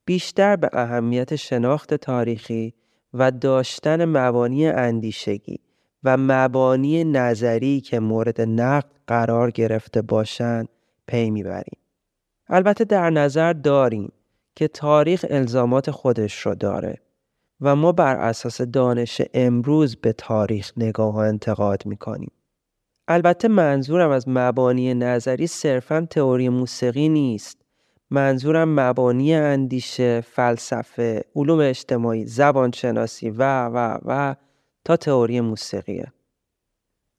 بیشتر 0.05 0.55
به 0.55 0.69
اهمیت 0.73 1.35
شناخت 1.35 1.93
تاریخی 1.93 2.73
و 3.13 3.31
داشتن 3.31 4.05
مبانی 4.05 4.67
اندیشگی 4.67 5.59
و 6.03 6.17
مبانی 6.17 7.03
نظری 7.03 7.81
که 7.81 7.99
مورد 7.99 8.41
نقد 8.41 8.91
قرار 9.07 9.51
گرفته 9.51 10.01
باشند 10.01 10.69
پی 11.07 11.29
می‌بریم. 11.29 11.77
البته 12.49 12.83
در 12.83 13.09
نظر 13.09 13.53
داریم 13.53 14.11
که 14.55 14.67
تاریخ 14.67 15.25
الزامات 15.29 15.91
خودش 15.91 16.39
رو 16.39 16.55
داره 16.55 16.97
و 17.61 17.75
ما 17.75 17.91
بر 17.91 18.15
اساس 18.15 18.61
دانش 18.61 19.21
امروز 19.33 19.95
به 19.95 20.13
تاریخ 20.13 20.71
نگاه 20.77 21.15
و 21.15 21.17
انتقاد 21.17 21.85
می‌کنیم. 21.85 22.31
البته 23.07 23.47
منظورم 23.47 24.09
از 24.09 24.23
مبانی 24.27 24.93
نظری 24.93 25.47
صرفا 25.47 26.07
تئوری 26.09 26.49
موسیقی 26.49 27.09
نیست. 27.09 27.61
منظورم 28.11 28.79
مبانی 28.79 29.35
اندیشه، 29.35 30.21
فلسفه، 30.21 31.23
علوم 31.35 31.59
اجتماعی، 31.59 32.25
زبانشناسی 32.25 33.29
و 33.29 33.65
و 33.65 33.97
و 34.05 34.35
تا 34.85 34.97
تئوری 34.97 35.41
موسیقیه. 35.41 36.13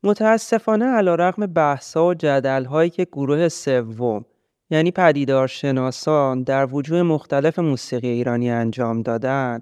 متاسفانه 0.02 0.84
علا 0.84 1.14
رقم 1.14 1.46
بحثا 1.46 2.06
و 2.06 2.14
جدل 2.14 2.64
هایی 2.64 2.90
که 2.90 3.04
گروه 3.04 3.48
سوم 3.48 4.24
یعنی 4.70 4.90
پدیدارشناسان 4.90 6.42
در 6.42 6.74
وجوه 6.74 7.02
مختلف 7.02 7.58
موسیقی 7.58 8.08
ایرانی 8.08 8.50
انجام 8.50 9.02
دادن 9.02 9.60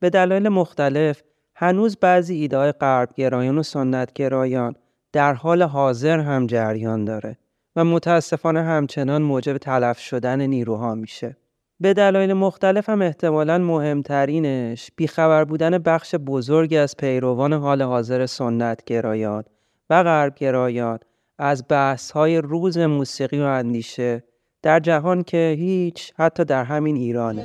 به 0.00 0.10
دلایل 0.10 0.48
مختلف 0.48 1.22
هنوز 1.54 1.96
بعضی 1.96 2.34
ایده 2.34 2.72
غربگرایان 2.72 3.58
و 3.58 3.62
سنتگرایان 3.62 4.74
در 5.12 5.34
حال 5.34 5.62
حاضر 5.62 6.18
هم 6.18 6.46
جریان 6.46 7.04
داره 7.04 7.38
و 7.76 7.84
متاسفانه 7.84 8.62
همچنان 8.62 9.22
موجب 9.22 9.56
تلف 9.56 9.98
شدن 9.98 10.40
نیروها 10.40 10.94
میشه. 10.94 11.36
به 11.80 11.94
دلایل 11.94 12.32
مختلف 12.32 12.88
هم 12.88 13.02
احتمالا 13.02 13.58
مهمترینش 13.58 14.90
بیخبر 14.96 15.44
بودن 15.44 15.78
بخش 15.78 16.14
بزرگی 16.14 16.76
از 16.76 16.96
پیروان 16.96 17.52
حال 17.52 17.82
حاضر 17.82 18.26
سنت 18.26 18.84
گرایان 18.84 19.44
و 19.90 20.02
غرب 20.02 20.34
گرایان 20.34 20.98
از 21.38 21.64
بحث 21.68 22.10
های 22.10 22.38
روز 22.38 22.78
موسیقی 22.78 23.40
و 23.40 23.44
اندیشه 23.44 24.24
در 24.62 24.80
جهان 24.80 25.22
که 25.22 25.56
هیچ 25.58 26.12
حتی 26.16 26.44
در 26.44 26.64
همین 26.64 26.96
ایرانه 26.96 27.44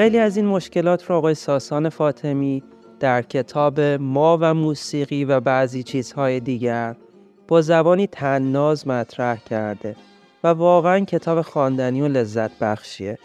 خیلی 0.00 0.18
از 0.18 0.36
این 0.36 0.46
مشکلات 0.46 1.04
رو 1.10 1.16
آقای 1.16 1.34
ساسان 1.34 1.88
فاطمی 1.88 2.62
در 3.00 3.22
کتاب 3.22 3.80
ما 3.80 4.38
و 4.40 4.54
موسیقی 4.54 5.24
و 5.24 5.40
بعضی 5.40 5.82
چیزهای 5.82 6.40
دیگر 6.40 6.96
با 7.48 7.62
زبانی 7.62 8.06
تناز 8.06 8.88
مطرح 8.88 9.36
کرده 9.36 9.96
و 10.44 10.48
واقعا 10.48 11.00
کتاب 11.00 11.42
خواندنی 11.42 12.02
و 12.02 12.08
لذت 12.08 12.58
بخشیه 12.58 13.18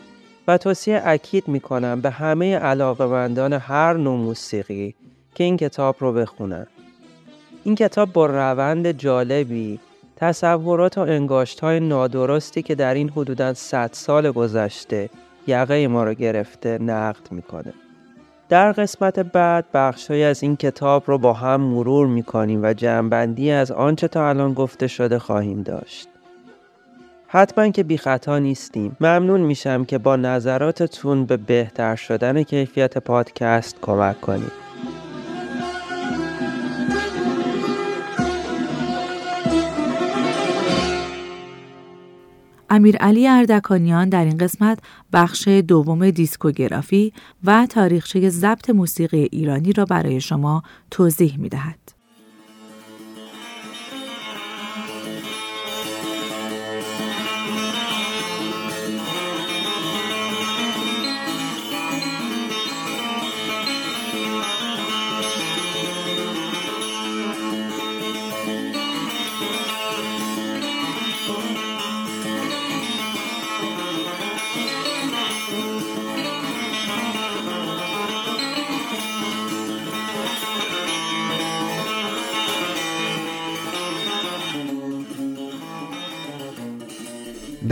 و 0.47 0.57
توصیه 0.57 1.01
اکید 1.05 1.47
می‌کنم 1.47 2.01
به 2.01 2.09
همه 2.09 2.55
علاقمندان 2.55 3.53
هر 3.53 3.93
نوع 3.93 4.17
موسیقی 4.17 4.95
که 5.35 5.43
این 5.43 5.57
کتاب 5.57 5.95
رو 5.99 6.13
بخونن. 6.13 6.67
این 7.63 7.75
کتاب 7.75 8.13
با 8.13 8.25
روند 8.25 8.91
جالبی 8.91 9.79
تصورات 10.15 10.97
و 10.97 11.01
انگاشت 11.01 11.59
های 11.59 11.79
نادرستی 11.79 12.61
که 12.61 12.75
در 12.75 12.93
این 12.93 13.09
حدودا 13.09 13.53
100 13.53 13.89
سال 13.93 14.31
گذشته 14.31 15.09
یقه 15.47 15.87
ما 15.87 16.03
رو 16.03 16.13
گرفته 16.13 16.77
نقد 16.77 17.31
می‌کنه. 17.31 17.73
در 18.49 18.71
قسمت 18.71 19.19
بعد 19.19 19.65
بخشهایی 19.73 20.23
از 20.23 20.43
این 20.43 20.55
کتاب 20.55 21.03
رو 21.05 21.17
با 21.17 21.33
هم 21.33 21.61
مرور 21.61 22.07
می‌کنیم 22.07 22.63
و 22.63 22.73
جمعبندی 22.73 23.51
از 23.51 23.71
آنچه 23.71 24.07
تا 24.07 24.29
الان 24.29 24.53
گفته 24.53 24.87
شده 24.87 25.19
خواهیم 25.19 25.61
داشت. 25.61 26.07
حتما 27.27 27.69
که 27.69 27.83
بی 27.83 27.97
خطا 27.97 28.39
نیستیم. 28.39 28.97
ممنون 29.01 29.41
میشم 29.41 29.85
که 29.85 29.97
با 29.97 30.15
نظراتتون 30.15 31.25
به 31.25 31.37
بهتر 31.37 31.95
شدن 31.95 32.43
کیفیت 32.43 32.97
پادکست 32.97 33.81
کمک 33.81 34.21
کنید. 34.21 34.64
امیر 42.69 42.97
علی 42.97 43.27
اردکانیان 43.27 44.09
در 44.09 44.25
این 44.25 44.37
قسمت 44.37 44.79
بخش 45.13 45.47
دوم 45.47 46.09
دیسکوگرافی 46.09 47.13
و 47.43 47.67
تاریخچه 47.69 48.29
ضبط 48.29 48.69
موسیقی 48.69 49.29
ایرانی 49.31 49.73
را 49.73 49.85
برای 49.85 50.21
شما 50.21 50.63
توضیح 50.91 51.39
می 51.39 51.49
دهد. 51.49 51.84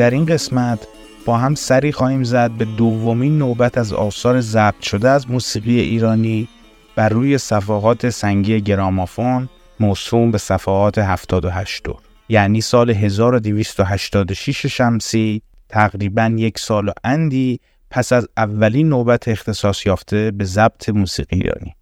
در 0.04 0.10
این 0.10 0.26
قسمت 0.26 0.88
با 1.26 1.38
هم 1.38 1.56
سری 1.56 1.92
خواهیم 1.92 2.24
زد 2.24 2.52
به 2.52 2.66
دومین 2.66 3.38
نوبت 3.38 3.78
از 3.78 3.94
آثار 3.94 4.42
ضبط 4.42 4.82
شده 4.82 5.10
از 5.10 5.32
موسیقی 5.32 5.80
ایرانی 5.80 6.48
بر 6.96 7.10
روی 7.10 7.38
صفحات 7.38 8.10
سنگی 8.10 8.62
گرامافون 8.62 9.50
موسوم 9.80 10.32
به 10.32 10.38
صفحات 10.38 10.98
78 10.98 11.84
دور 11.84 12.02
یعنی 12.30 12.62
سال 12.62 12.90
1286 12.90 14.66
شمسی 14.66 15.42
تقریبا 15.70 16.36
یک 16.38 16.60
سال 16.60 16.88
و 16.88 16.92
اندی 17.04 17.60
پس 17.90 18.14
از 18.14 18.28
اولین 18.38 18.90
نوبت 18.90 19.28
اختصاص 19.28 19.86
یافته 19.86 20.32
به 20.32 20.46
ضبط 20.46 20.90
موسیقی 20.90 21.36
ایرانی. 21.36 21.76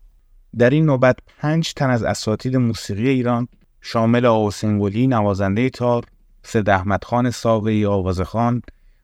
در 0.57 0.69
این 0.69 0.85
نوبت 0.85 1.17
پنج 1.39 1.73
تن 1.73 1.89
از 1.89 2.03
اساتید 2.03 2.57
موسیقی 2.57 3.09
ایران 3.09 3.47
شامل 3.81 4.25
آوسنگولی 4.25 5.07
نوازنده 5.07 5.69
تار 5.69 6.03
سید 6.43 6.69
احمد 6.69 7.03
خان 7.03 7.31
ساوی 7.31 7.85
آوازخان 7.85 8.61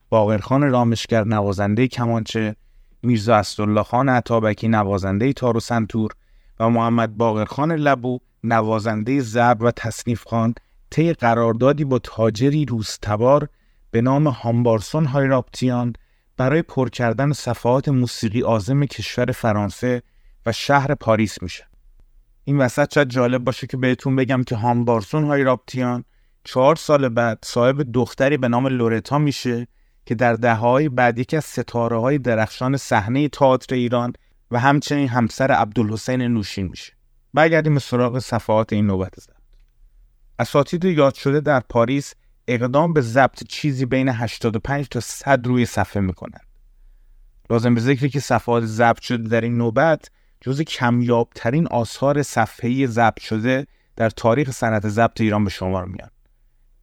باقرخان 0.09 0.69
رامشگر 0.71 1.23
نوازنده 1.23 1.87
کمانچه 1.87 2.55
میرزا 3.03 3.35
اسدالله 3.35 3.83
خان 3.83 4.09
عطابکی 4.09 4.67
نوازنده 4.67 5.33
تار 5.33 5.57
و 5.57 5.59
سنتور 5.59 6.11
و 6.59 6.69
محمد 6.69 7.17
باقرخان 7.17 7.71
لبو 7.71 8.19
نوازنده 8.43 9.21
ضرب 9.21 9.61
و 9.61 9.71
تصنیف 9.71 10.23
خان 10.23 10.53
طی 10.89 11.13
قراردادی 11.13 11.85
با 11.85 11.99
تاجری 11.99 12.65
روستبار 12.65 13.49
به 13.91 14.01
نام 14.01 14.27
هامبارسون 14.27 15.05
هایرابتیان 15.05 15.93
برای 16.37 16.61
پر 16.61 16.89
کردن 16.89 17.31
صفحات 17.31 17.89
موسیقی 17.89 18.43
آزم 18.43 18.85
کشور 18.85 19.31
فرانسه 19.31 20.01
و 20.45 20.51
شهر 20.51 20.95
پاریس 20.95 21.41
میشه. 21.41 21.67
این 22.43 22.57
وسط 22.57 22.93
شاید 22.93 23.09
جالب 23.09 23.43
باشه 23.43 23.67
که 23.67 23.77
بهتون 23.77 24.15
بگم 24.15 24.43
که 24.43 24.55
هامبارسون 24.55 25.23
هایرابتیان 25.23 26.03
چهار 26.47 26.75
سال 26.75 27.09
بعد 27.09 27.39
صاحب 27.43 27.81
دختری 27.81 28.37
به 28.37 28.47
نام 28.47 28.67
لورتا 28.67 29.17
میشه 29.17 29.67
که 30.05 30.15
در 30.15 30.33
دههای 30.33 30.89
بعد 30.89 31.19
یکی 31.19 31.37
از 31.37 31.45
ستاره 31.45 31.99
های 31.99 32.17
درخشان 32.17 32.77
صحنه 32.77 33.29
تئاتر 33.29 33.75
ایران 33.75 34.13
و 34.51 34.59
همچنین 34.59 35.07
همسر 35.07 35.51
عبدالحسین 35.51 36.21
نوشین 36.21 36.67
میشه. 36.67 36.93
برگردیم 37.33 37.73
به 37.73 37.79
سراغ 37.79 38.19
صفحات 38.19 38.73
این 38.73 38.87
نوبت 38.87 39.19
زد. 39.19 39.35
اساتید 40.39 40.85
یاد 40.85 41.13
شده 41.13 41.39
در 41.39 41.59
پاریس 41.59 42.13
اقدام 42.47 42.93
به 42.93 43.01
ضبط 43.01 43.43
چیزی 43.43 43.85
بین 43.85 44.09
85 44.09 44.87
تا 44.87 44.99
100 44.99 45.47
روی 45.47 45.65
صفحه 45.65 46.01
می‌کنند. 46.01 46.47
لازم 47.49 47.75
به 47.75 47.81
ذکری 47.81 48.09
که 48.09 48.19
صفحات 48.19 48.63
ضبط 48.63 49.01
شده 49.01 49.29
در 49.29 49.41
این 49.41 49.57
نوبت 49.57 50.11
جز 50.41 50.61
کمیابترین 50.61 51.67
آثار 51.67 52.23
صفحه‌ای 52.23 52.87
ضبط 52.87 53.19
شده 53.19 53.67
در 53.95 54.09
تاریخ 54.09 54.51
صنعت 54.51 54.87
ضبط 54.87 55.21
ایران 55.21 55.43
به 55.43 55.49
شمار 55.49 55.85
میان. 55.85 56.09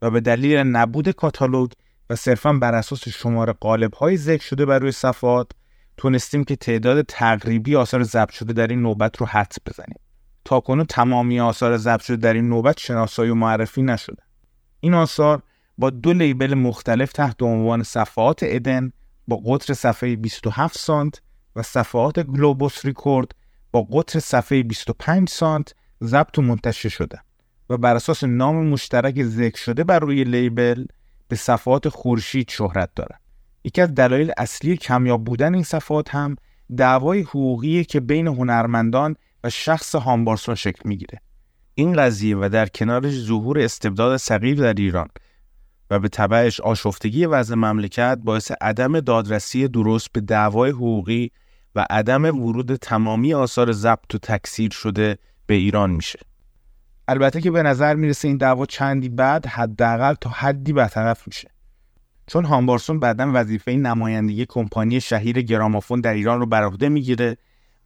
و 0.05 0.11
به 0.11 0.21
دلیل 0.21 0.57
نبود 0.57 1.11
کاتالوگ 1.11 1.71
و 2.11 2.17
صرفا 2.17 2.53
بر 2.53 2.75
اساس 2.75 3.09
شماره 3.09 3.53
قالب 3.53 3.95
های 3.95 4.17
ذکر 4.17 4.43
شده 4.43 4.67
بر 4.67 4.79
روی 4.79 4.93
صفحات 4.93 5.51
تونستیم 5.97 6.45
که 6.45 6.57
تعداد 6.57 7.03
تقریبی 7.03 7.77
آثار 7.77 8.03
ضبط 8.03 8.31
شده 8.31 8.53
در 8.53 8.67
این 8.67 8.83
نوبت 8.83 9.17
رو 9.17 9.27
حدس 9.27 9.57
بزنیم. 9.67 9.99
تا 10.45 10.61
کنون 10.61 10.85
تمامی 10.85 11.41
آثار 11.41 11.77
ضبط 11.77 12.01
شده 12.01 12.17
در 12.17 12.33
این 12.33 12.49
نوبت 12.49 12.79
شناسایی 12.79 13.31
و 13.31 13.35
معرفی 13.35 13.83
نشده. 13.83 14.23
این 14.81 14.95
آثار 14.95 15.43
با 15.79 15.91
دو 15.91 16.13
لیبل 16.13 16.55
مختلف 16.55 17.13
تحت 17.13 17.43
عنوان 17.43 17.83
صفحات 17.83 18.41
ادن 18.43 18.93
با 19.29 19.37
قطر 19.37 19.75
صفحه 19.75 20.17
27 20.17 20.79
سانت 20.79 21.23
و 21.57 21.63
صفحات 21.63 22.21
گلوبوس 22.21 22.85
ریکورد 22.85 23.35
با 23.73 23.83
قطر 23.83 24.19
صفحه 24.19 24.63
25 24.63 25.29
سانت 25.29 25.75
ضبط 26.03 26.39
و 26.39 26.43
منتشر 26.43 26.89
شده. 26.89 27.21
بر 27.77 27.97
اساس 27.97 28.25
نام 28.25 28.67
مشترک 28.67 29.23
ذکر 29.23 29.59
شده 29.59 29.85
بر 29.85 29.99
روی 29.99 30.25
لیبل 30.25 30.85
به 31.29 31.37
صفحات 31.37 31.89
خورشید 31.89 32.51
شهرت 32.51 32.91
دارد. 32.97 33.21
یکی 33.65 33.81
از 33.81 33.95
دلایل 33.95 34.33
اصلی 34.37 34.77
کمیاب 34.77 35.25
بودن 35.25 35.55
این 35.55 35.63
صفحات 35.63 36.15
هم 36.15 36.37
دعوای 36.77 37.21
حقوقی 37.21 37.85
که 37.85 38.01
بین 38.01 38.27
هنرمندان 38.27 39.17
و 39.45 39.51
شخص 39.51 39.95
هامبارسون 39.95 40.55
شکل 40.55 40.89
می‌گیره. 40.89 41.21
این 41.75 41.93
قضیه 41.93 42.37
و 42.37 42.49
در 42.53 42.67
کنارش 42.67 43.13
ظهور 43.13 43.59
استبداد 43.59 44.17
صغیر 44.17 44.61
در 44.61 44.75
ایران 44.75 45.09
و 45.91 45.99
به 45.99 46.09
تبعش 46.09 46.61
آشفتگی 46.61 47.27
وضع 47.27 47.55
مملکت 47.55 48.19
باعث 48.25 48.53
عدم 48.61 49.01
دادرسی 49.01 49.69
درست 49.69 50.13
به 50.13 50.21
دعوای 50.21 50.71
حقوقی 50.71 51.31
و 51.75 51.87
عدم 51.91 52.25
ورود 52.25 52.77
تمامی 52.77 53.35
آثار 53.35 53.73
ضبط 53.73 54.15
و 54.15 54.19
تکثیر 54.19 54.71
شده 54.71 55.19
به 55.47 55.55
ایران 55.55 55.91
میشه. 55.91 56.19
البته 57.09 57.41
که 57.41 57.51
به 57.51 57.63
نظر 57.63 57.95
می‌رسه 57.95 58.29
این 58.29 58.37
دعوا 58.37 58.67
چندی 58.67 59.09
بعد 59.09 59.47
حداقل 59.47 60.15
تا 60.15 60.31
حدی 60.31 60.73
برطرف 60.73 61.27
میشه. 61.27 61.51
چون 62.27 62.45
هامبارسون 62.45 63.01
بعدا 63.01 63.31
وظیفه 63.35 63.73
نمایندگی 63.73 64.47
کمپانی 64.49 65.01
شهیر 65.01 65.43
گرامافون 65.43 66.01
در 66.01 66.13
ایران 66.15 66.41
رو 66.41 66.47
بر 66.47 66.65
عهده 66.65 66.89
می‌گیره 66.89 67.37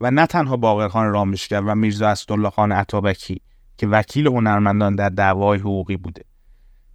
و 0.00 0.11
نه 0.11 0.26
تنها 0.26 0.57
باقرخان 0.57 1.11
رامشگر 1.11 1.61
و 1.61 1.74
میرزا 1.74 2.09
اسدالله 2.09 2.50
خان 2.50 2.72
عطابکی 2.72 3.40
که 3.76 3.87
وکیل 3.87 4.26
هنرمندان 4.26 4.94
در 4.94 5.09
دعوای 5.09 5.59
حقوقی 5.59 5.96
بوده 5.96 6.22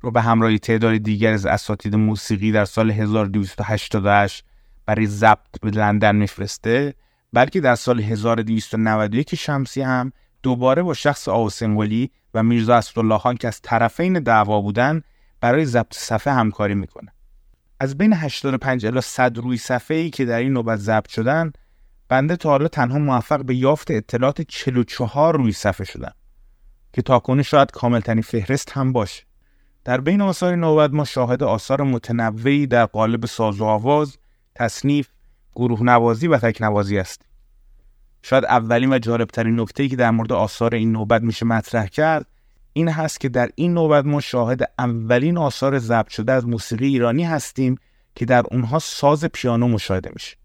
رو 0.01 0.11
به 0.11 0.21
همراهی 0.21 0.59
تعداد 0.59 0.97
دیگر 0.97 1.33
از 1.33 1.45
اساتید 1.45 1.95
موسیقی 1.95 2.51
در 2.51 2.65
سال 2.65 2.91
1288 2.91 4.45
برای 4.85 5.05
ضبط 5.05 5.59
به 5.61 5.71
لندن 5.71 6.15
میفرسته 6.15 6.93
بلکه 7.33 7.61
در 7.61 7.75
سال 7.75 7.99
1291 7.99 9.35
شمسی 9.35 9.81
هم 9.81 10.11
دوباره 10.43 10.83
با 10.83 10.93
شخص 10.93 11.27
آوسنگولی 11.27 12.11
و 12.33 12.43
میرزا 12.43 12.75
اسدالله 12.75 13.17
خان 13.17 13.37
که 13.37 13.47
از 13.47 13.61
طرفین 13.61 14.13
دعوا 14.13 14.61
بودن 14.61 15.01
برای 15.41 15.65
ضبط 15.65 15.93
صفحه 15.95 16.33
همکاری 16.33 16.75
می‌کنه 16.75 17.11
از 17.79 17.97
بین 17.97 18.13
85 18.13 18.85
الی 18.85 19.01
100 19.01 19.37
روی 19.37 19.57
صفحه 19.57 20.09
که 20.09 20.25
در 20.25 20.37
این 20.37 20.53
نوبت 20.53 20.79
ضبط 20.79 21.09
شدن 21.09 21.53
بنده 22.09 22.35
تا 22.35 22.49
حالا 22.49 22.67
تنها 22.67 22.97
موفق 22.99 23.45
به 23.45 23.55
یافت 23.55 23.91
اطلاعات 23.91 24.41
44 24.41 25.37
روی 25.37 25.51
صفحه 25.51 25.85
شدم 25.85 26.13
که 26.93 27.01
تاکنون 27.01 27.43
شاید 27.43 27.71
کاملترین 27.71 28.21
فهرست 28.21 28.71
هم 28.71 28.93
باشه 28.93 29.23
در 29.85 30.01
بین 30.01 30.21
آثار 30.21 30.55
نوبت 30.55 30.93
ما 30.93 31.05
شاهد 31.05 31.43
آثار 31.43 31.83
متنوعی 31.83 32.67
در 32.67 32.85
قالب 32.85 33.25
ساز 33.25 33.61
و 33.61 33.63
آواز، 33.63 34.17
تصنیف، 34.55 35.07
گروه 35.55 35.83
نوازی 35.83 36.27
و 36.27 36.37
تک 36.37 36.61
نوازی 36.61 36.97
است. 36.97 37.21
شاید 38.25 38.45
اولین 38.45 38.93
و 38.93 38.99
جالبترین 38.99 39.59
نکته 39.59 39.87
که 39.87 39.95
در 39.95 40.11
مورد 40.11 40.31
آثار 40.31 40.75
این 40.75 40.91
نوبت 40.91 41.21
میشه 41.21 41.45
مطرح 41.45 41.85
کرد 41.85 42.25
این 42.73 42.87
هست 42.87 43.19
که 43.19 43.29
در 43.29 43.49
این 43.55 43.73
نوبت 43.73 44.05
ما 44.05 44.21
شاهد 44.21 44.71
اولین 44.79 45.37
آثار 45.37 45.79
ضبط 45.79 46.09
شده 46.09 46.31
از 46.31 46.47
موسیقی 46.47 46.87
ایرانی 46.87 47.23
هستیم 47.23 47.77
که 48.15 48.25
در 48.25 48.43
اونها 48.51 48.79
ساز 48.79 49.25
پیانو 49.25 49.67
مشاهده 49.67 50.09
میشه. 50.13 50.37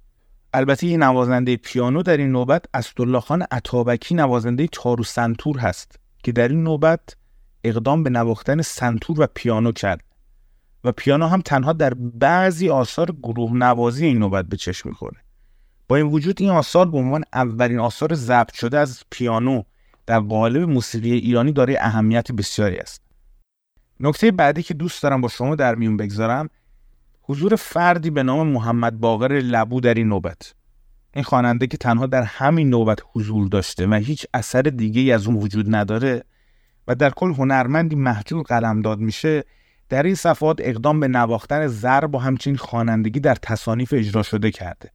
البته 0.54 0.86
یه 0.86 0.96
نوازنده 0.96 1.56
پیانو 1.56 2.02
در 2.02 2.16
این 2.16 2.32
نوبت 2.32 2.64
اسدالله 2.74 3.20
خان 3.20 3.46
عطابکی 3.50 4.14
نوازنده 4.14 4.66
تارو 4.72 5.04
سنتور 5.04 5.58
هست 5.58 5.98
که 6.22 6.32
در 6.32 6.48
این 6.48 6.62
نوبت 6.62 7.16
اقدام 7.64 8.02
به 8.02 8.10
نواختن 8.10 8.62
سنتور 8.62 9.20
و 9.20 9.26
پیانو 9.34 9.72
کرد 9.72 10.04
و 10.84 10.92
پیانو 10.92 11.26
هم 11.26 11.40
تنها 11.40 11.72
در 11.72 11.94
بعضی 11.94 12.68
آثار 12.68 13.12
گروه 13.22 13.52
نوازی 13.52 14.06
این 14.06 14.18
نوبت 14.18 14.44
به 14.44 14.56
چشم 14.56 14.88
می‌خوره 14.88 15.27
با 15.88 15.96
این 15.96 16.06
وجود 16.06 16.42
این 16.42 16.50
آثار 16.50 16.90
به 16.90 16.98
عنوان 16.98 17.24
اولین 17.32 17.78
آثار 17.78 18.14
ضبط 18.14 18.54
شده 18.54 18.78
از 18.78 19.02
پیانو 19.10 19.62
در 20.06 20.20
قالب 20.20 20.68
موسیقی 20.68 21.12
ایرانی 21.12 21.52
داره 21.52 21.76
اهمیت 21.80 22.32
بسیاری 22.32 22.76
است. 22.76 23.02
نکته 24.00 24.30
بعدی 24.30 24.62
که 24.62 24.74
دوست 24.74 25.02
دارم 25.02 25.20
با 25.20 25.28
شما 25.28 25.54
در 25.54 25.74
میون 25.74 25.96
بگذارم 25.96 26.50
حضور 27.22 27.56
فردی 27.56 28.10
به 28.10 28.22
نام 28.22 28.48
محمد 28.48 29.00
باقر 29.00 29.32
لبو 29.32 29.80
در 29.80 29.94
این 29.94 30.08
نوبت. 30.08 30.54
این 31.14 31.24
خواننده 31.24 31.66
که 31.66 31.76
تنها 31.76 32.06
در 32.06 32.22
همین 32.22 32.70
نوبت 32.70 32.98
حضور 33.12 33.48
داشته 33.48 33.86
و 33.86 33.94
هیچ 33.94 34.26
اثر 34.34 34.62
دیگه 34.62 35.14
از 35.14 35.26
اون 35.26 35.36
وجود 35.36 35.74
نداره 35.74 36.24
و 36.88 36.94
در 36.94 37.10
کل 37.10 37.34
هنرمندی 37.34 37.96
محجور 37.96 38.42
قلمداد 38.42 38.98
میشه 38.98 39.44
در 39.88 40.02
این 40.02 40.14
صفحات 40.14 40.56
اقدام 40.60 41.00
به 41.00 41.08
نواختن 41.08 41.66
ضرب 41.66 42.14
و 42.14 42.18
همچنین 42.18 42.56
خوانندگی 42.56 43.20
در 43.20 43.34
تصانیف 43.34 43.94
اجرا 43.96 44.22
شده 44.22 44.50
کرده. 44.50 44.90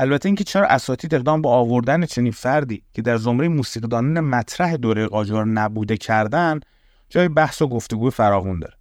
البته 0.00 0.26
اینکه 0.26 0.44
چرا 0.44 0.66
اساتید 0.66 1.14
اقدام 1.14 1.42
به 1.42 1.48
آوردن 1.48 2.06
چنین 2.06 2.32
فردی 2.32 2.82
که 2.92 3.02
در 3.02 3.16
زمره 3.16 3.48
موسیقیدانان 3.48 4.20
مطرح 4.20 4.76
دوره 4.76 5.06
قاجار 5.06 5.46
نبوده 5.46 5.96
کردن 5.96 6.60
جای 7.08 7.28
بحث 7.28 7.62
و 7.62 7.68
گفتگو 7.68 8.10
فراغون 8.10 8.58
داره. 8.58 8.74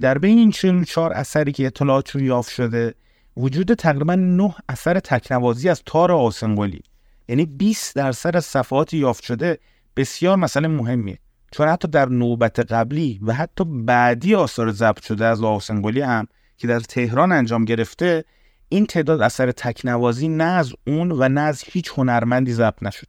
در 0.00 0.18
بین 0.18 0.38
این 0.38 0.50
چنین 0.50 0.84
چهار 0.84 1.12
اثری 1.12 1.52
که 1.52 1.66
اطلاعات 1.66 2.14
یافت 2.14 2.50
شده 2.52 2.94
وجود 3.36 3.74
تقریبا 3.74 4.14
نه 4.14 4.54
اثر 4.68 5.00
تکنوازی 5.00 5.68
از 5.68 5.82
تار 5.86 6.12
آسنگولی 6.12 6.82
یعنی 7.28 7.46
20 7.46 7.96
درصد 7.96 8.36
از 8.36 8.44
صفحات 8.44 8.94
یافت 8.94 9.24
شده 9.24 9.58
بسیار 9.96 10.36
مسئله 10.36 10.68
مهمیه. 10.68 11.18
چون 11.50 11.68
حتی 11.68 11.88
در 11.88 12.08
نوبت 12.08 12.72
قبلی 12.72 13.20
و 13.22 13.32
حتی 13.32 13.64
بعدی 13.64 14.34
آثار 14.34 14.70
ضبط 14.70 15.02
شده 15.02 15.26
از 15.26 15.42
آسنگولی 15.42 16.00
هم 16.00 16.26
که 16.56 16.66
در 16.66 16.80
تهران 16.80 17.32
انجام 17.32 17.64
گرفته 17.64 18.24
این 18.68 18.86
تعداد 18.86 19.22
اثر 19.22 19.52
تکنوازی 19.52 20.28
نه 20.28 20.44
از 20.44 20.72
اون 20.86 21.12
و 21.12 21.28
نه 21.28 21.40
از 21.40 21.62
هیچ 21.66 21.92
هنرمندی 21.96 22.52
ضبط 22.52 22.82
نشد. 22.82 23.06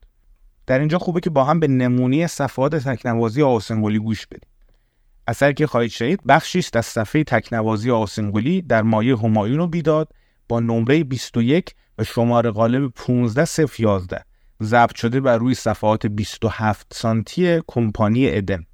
در 0.68 0.80
اینجا 0.80 1.00
خوبه 1.00 1.20
که 1.20 1.30
با 1.30 1.44
هم 1.44 1.60
به 1.60 1.68
نمونه 1.68 2.28
صفحات 2.28 2.76
تکنوازی 2.76 3.44
آسنگولی 3.44 4.00
گوش 4.00 4.28
بدیم. 4.28 4.50
اثری 5.28 5.54
که 5.54 5.68
خواهید 5.68 5.91
شنید 5.91 6.20
بخشی 6.28 6.60
است 6.60 6.76
از 6.76 6.86
صفحه 6.86 7.24
تکنوازی 7.24 7.91
آسنگولی 7.91 8.62
در 8.62 8.82
مایه 8.82 9.18
همایون 9.18 9.60
و 9.60 9.68
بیداد 9.68 10.10
با 10.50 10.60
نمره 10.60 11.04
21 11.04 11.76
و 11.98 12.04
شماره 12.04 12.52
غالب 12.52 12.91
15 12.96 13.46
011 13.80 14.24
ضبط 14.63 14.96
شده 14.96 15.22
بر 15.22 15.38
روی 15.38 15.54
صفحات 15.54 16.06
27 16.06 16.88
سانتی 16.94 17.62
کمپانی 17.68 18.30
ادم. 18.30 18.65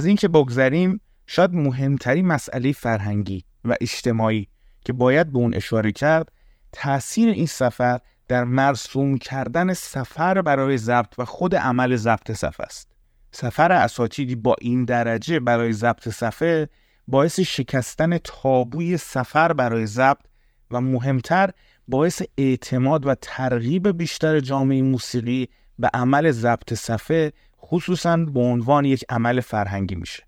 از 0.00 0.06
اینکه 0.06 0.28
بگذریم 0.28 1.00
شاید 1.26 1.54
مهمترین 1.54 2.26
مسئله 2.26 2.72
فرهنگی 2.72 3.44
و 3.64 3.76
اجتماعی 3.80 4.48
که 4.84 4.92
باید 4.92 5.32
به 5.32 5.38
اون 5.38 5.54
اشاره 5.54 5.92
کرد 5.92 6.32
تاثیر 6.72 7.28
این 7.28 7.46
سفر 7.46 8.00
در 8.28 8.44
مرسوم 8.44 9.18
کردن 9.18 9.72
سفر 9.72 10.42
برای 10.42 10.78
ضبط 10.78 11.18
و 11.18 11.24
خود 11.24 11.54
عمل 11.54 11.96
ضبط 11.96 12.32
صفحه 12.32 12.66
است. 12.66 12.88
سفر 13.32 13.72
اساتیدی 13.72 14.34
با 14.34 14.56
این 14.60 14.84
درجه 14.84 15.40
برای 15.40 15.72
ضبط 15.72 16.08
صفحه 16.08 16.68
باعث 17.08 17.40
شکستن 17.40 18.18
تابوی 18.18 18.96
سفر 18.96 19.52
برای 19.52 19.86
ضبط 19.86 20.24
و 20.70 20.80
مهمتر 20.80 21.50
باعث 21.88 22.22
اعتماد 22.38 23.06
و 23.06 23.14
ترغیب 23.14 23.98
بیشتر 23.98 24.40
جامعه 24.40 24.82
موسیقی 24.82 25.48
به 25.78 25.90
عمل 25.94 26.30
ضبط 26.30 26.74
صفحه 26.74 27.32
خصوصا 27.60 28.16
به 28.16 28.40
عنوان 28.40 28.84
یک 28.84 29.04
عمل 29.08 29.40
فرهنگی 29.40 29.94
میشه. 29.94 30.22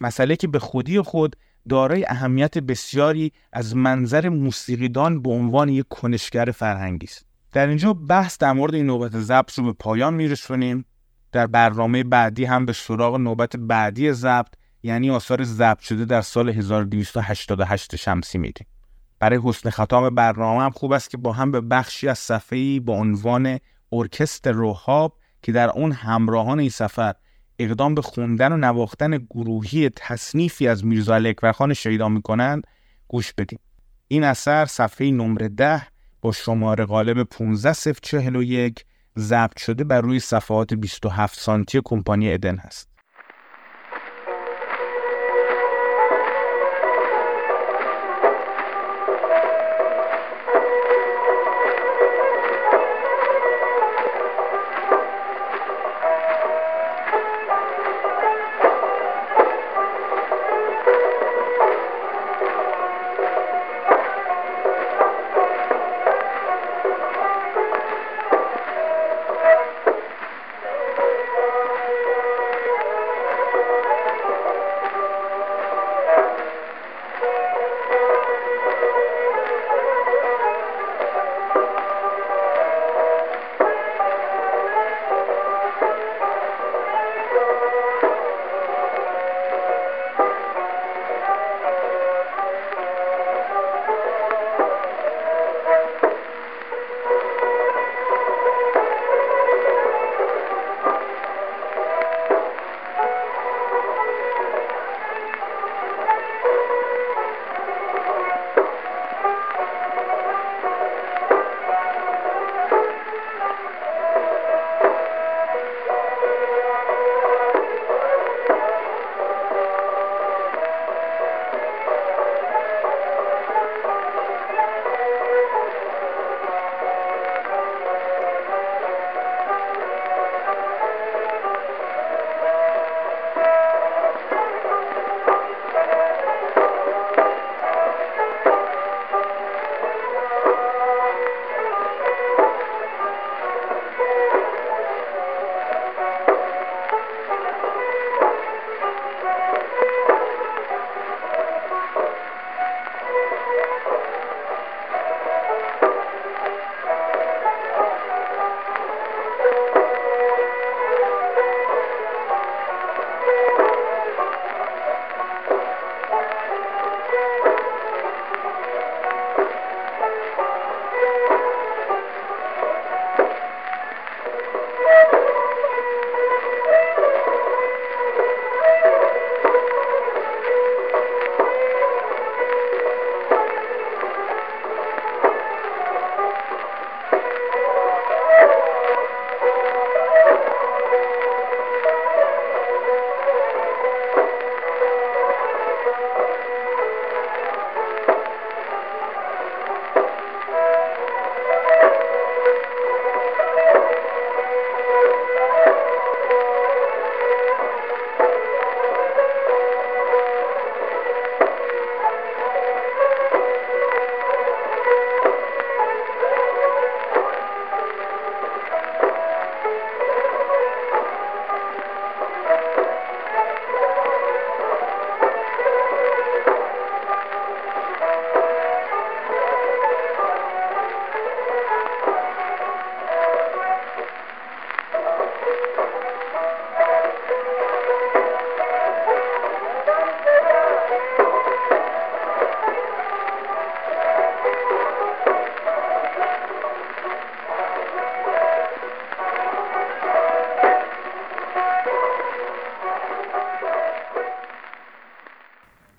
مسئله 0.00 0.36
که 0.36 0.48
به 0.48 0.58
خودی 0.58 1.00
خود 1.00 1.36
دارای 1.68 2.04
اهمیت 2.08 2.58
بسیاری 2.58 3.32
از 3.52 3.76
منظر 3.76 4.28
موسیقیدان 4.28 5.22
به 5.22 5.30
عنوان 5.30 5.68
یک 5.68 5.86
کنشگر 5.88 6.44
فرهنگی 6.44 7.06
است. 7.06 7.26
در 7.52 7.66
اینجا 7.66 7.92
بحث 7.92 8.38
در 8.38 8.52
مورد 8.52 8.74
این 8.74 8.86
نوبت 8.86 9.18
ضبط 9.18 9.58
رو 9.58 9.64
به 9.64 9.72
پایان 9.72 10.14
میرسونیم. 10.14 10.84
در 11.32 11.46
برنامه 11.46 12.04
بعدی 12.04 12.44
هم 12.44 12.66
به 12.66 12.72
سراغ 12.72 13.16
نوبت 13.16 13.56
بعدی 13.56 14.12
ضبط 14.12 14.54
یعنی 14.82 15.10
آثار 15.10 15.44
ضبط 15.44 15.80
شده 15.80 16.04
در 16.04 16.20
سال 16.20 16.48
1288 16.48 17.96
شمسی 17.96 18.38
میریم 18.38 18.66
برای 19.18 19.40
حسن 19.44 19.70
ختام 19.70 20.14
برنامه 20.14 20.62
هم 20.62 20.70
خوب 20.70 20.92
است 20.92 21.10
که 21.10 21.16
با 21.16 21.32
هم 21.32 21.50
به 21.50 21.60
بخشی 21.60 22.08
از 22.08 22.18
صفحه‌ای 22.18 22.80
با 22.80 22.92
عنوان 22.92 23.58
ارکستر 23.92 24.52
روحاب 24.52 25.16
که 25.44 25.52
در 25.52 25.70
اون 25.70 25.92
همراهان 25.92 26.60
این 26.60 26.70
سفر 26.70 27.14
اقدام 27.58 27.94
به 27.94 28.02
خوندن 28.02 28.52
و 28.52 28.56
نواختن 28.56 29.18
گروهی 29.18 29.90
تصنیفی 29.96 30.68
از 30.68 30.84
میرزا 30.84 31.14
اکبرخان 31.14 31.74
شیدا 31.74 32.08
می‌کنند 32.08 32.66
گوش 33.08 33.32
بدیم 33.32 33.58
این 34.08 34.24
اثر 34.24 34.66
صفحه 34.66 35.10
نمره 35.10 35.48
ده 35.48 35.82
با 36.20 36.32
شماره 36.32 36.84
غالب 36.84 37.22
15041 37.22 38.84
ضبط 39.18 39.58
شده 39.58 39.84
بر 39.84 40.00
روی 40.00 40.20
صفحات 40.20 40.74
27 40.74 41.40
سانتی 41.40 41.80
کمپانی 41.84 42.32
ادن 42.32 42.56
هست. 42.56 42.93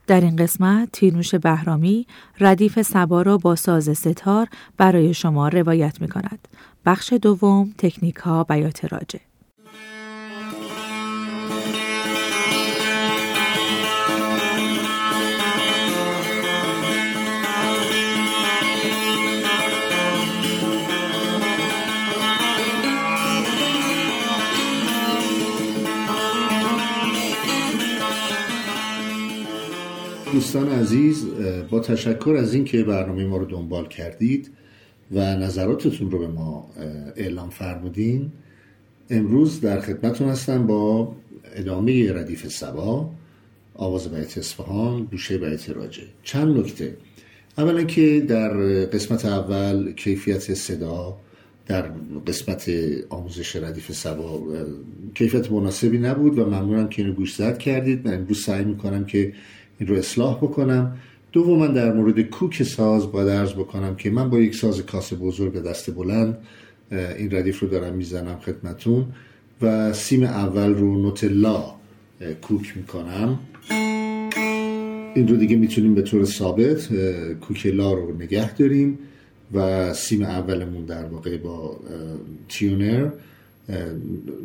در 0.08 0.22
این 0.22 0.36
قسمت 0.36 0.90
تیرنوش 0.92 1.36
بهرامی 1.36 2.08
ردیف 2.40 2.82
سبا 2.82 3.22
را 3.22 3.38
با 3.38 3.56
ساز 3.56 3.98
ستار 3.98 4.48
برای 4.78 5.14
شما 5.14 5.48
روایت 5.48 6.02
می 6.02 6.08
کند. 6.08 6.48
بخش 6.86 7.14
دوم 7.14 7.74
تکنیک 7.78 8.16
ها 8.16 8.44
بیات 8.44 8.94
راجه 8.94 9.20
دوستان 30.56 30.80
عزیز 30.80 31.26
با 31.70 31.80
تشکر 31.80 32.36
از 32.40 32.54
اینکه 32.54 32.84
برنامه 32.84 33.26
ما 33.26 33.38
رو 33.38 33.46
دنبال 33.46 33.88
کردید 33.88 34.52
و 35.12 35.36
نظراتتون 35.36 36.12
رو 36.12 36.20
به 36.20 36.28
ما 36.28 36.70
اعلام 37.16 37.50
فرمودین 37.50 38.32
امروز 39.10 39.62
در 39.62 39.80
خدمتون 39.80 40.30
هستم 40.30 40.68
با 40.68 41.16
ادامه 41.56 42.14
ردیف 42.14 42.48
سبا 42.48 43.10
آواز 43.76 44.08
بیت 44.12 44.38
اصفهان 44.38 45.04
گوشه 45.04 45.38
بیت 45.38 45.70
راجه 45.70 46.04
چند 46.24 46.58
نکته. 46.58 46.98
اولا 47.58 47.84
که 47.84 48.26
در 48.28 48.54
قسمت 48.86 49.26
اول 49.26 49.92
کیفیت 49.92 50.54
صدا 50.54 51.18
در 51.66 51.82
قسمت 52.28 52.72
آموزش 53.10 53.56
ردیف 53.56 53.92
سبا 53.92 54.44
کیفیت 55.14 55.52
مناسبی 55.52 55.98
نبود 55.98 56.40
و 56.40 56.46
ممنونم 56.46 56.90
که 56.90 57.02
اینو 57.02 57.14
گوش 57.14 57.36
زد 57.36 57.58
کردید. 57.58 58.08
من 58.08 58.14
امروز 58.14 58.44
سعی 58.44 58.66
می‌کنم 58.66 59.06
که 59.06 59.34
این 59.80 59.90
رو 59.90 59.96
اصلاح 59.96 60.38
بکنم. 60.38 60.98
دوما 61.32 61.68
در 61.68 61.94
مورد 61.94 62.22
کوک 62.22 62.64
ساز 62.64 63.12
باید 63.12 63.28
ارز 63.28 63.54
بکنم 63.54 63.96
که 63.96 64.10
من 64.10 64.30
با 64.30 64.40
یک 64.40 64.56
ساز 64.56 64.82
کاسه 64.82 65.16
بزرگ 65.16 65.64
دست 65.64 65.96
بلند 65.96 66.38
این 66.92 67.32
ردیف 67.32 67.60
رو 67.60 67.68
دارم 67.68 67.94
می‌زنم 67.94 68.40
خدمتون 68.46 69.06
و 69.62 69.94
سیم 69.94 70.24
اول 70.24 70.74
رو 70.74 71.02
نوت 71.02 71.24
لا 71.24 71.76
کوک 72.42 72.78
می‌کنم. 72.78 73.40
این 75.16 75.28
رو 75.28 75.36
دیگه 75.36 75.56
می‌تونیم 75.56 75.96
به 75.96 76.02
طور 76.02 76.26
ثابت 76.26 76.90
کوک 77.42 77.66
لا 77.66 77.94
رو 77.94 78.16
نگه 78.16 78.56
داریم 78.56 79.00
و 79.54 79.94
سیم 79.94 80.22
اولمون 80.22 80.86
در 80.86 81.06
واقع 81.06 81.38
با 81.38 81.80
تیونر. 82.50 83.10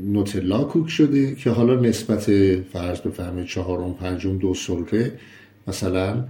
نوت 0.04 0.36
لا 0.36 0.64
کوک 0.64 0.88
شده 0.88 1.34
که 1.34 1.50
حالا 1.50 1.80
نسبت 1.80 2.24
فرض 2.72 3.00
بفهمه 3.00 3.44
چهارم 3.44 3.94
پنجم 3.94 4.38
دو 4.38 4.54
سلره 4.54 5.12
مثلا 5.68 6.24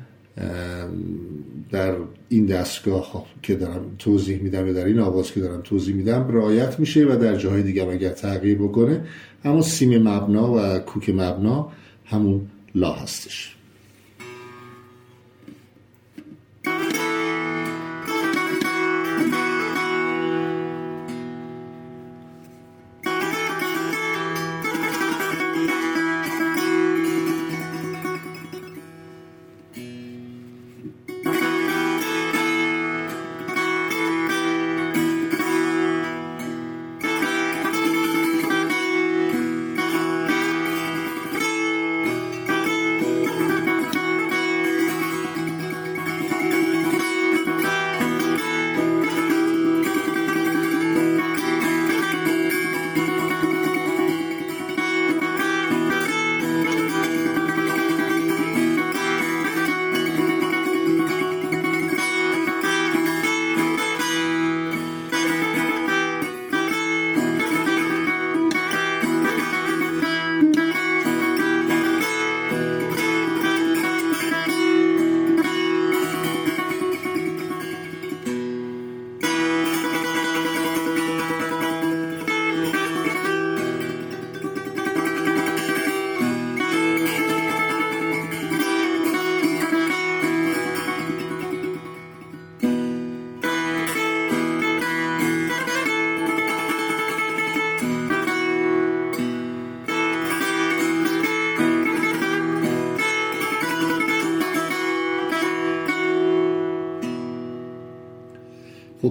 در 1.71 1.95
این 2.29 2.47
دستگاه 2.47 3.27
که 3.43 3.55
دارم 3.55 3.85
توضیح 3.99 4.43
میدم 4.43 4.69
و 4.69 4.73
در 4.73 4.85
این 4.85 4.99
آواز 4.99 5.33
که 5.33 5.41
دارم 5.41 5.61
توضیح 5.63 5.95
میدم 5.95 6.29
رعایت 6.29 6.81
میشه 6.81 7.05
و 7.05 7.17
در 7.17 7.37
جاهای 7.37 7.63
دیگه 7.63 7.89
اگر 7.89 8.11
تغییر 8.11 8.59
بکنه 8.59 9.05
اما 9.45 9.63
سیم 9.63 10.03
مبنا 10.09 10.55
و 10.55 10.79
کوک 10.79 11.11
مبنا 11.11 11.73
همون 12.05 12.41
لا 12.75 12.93
هستش. 12.93 13.57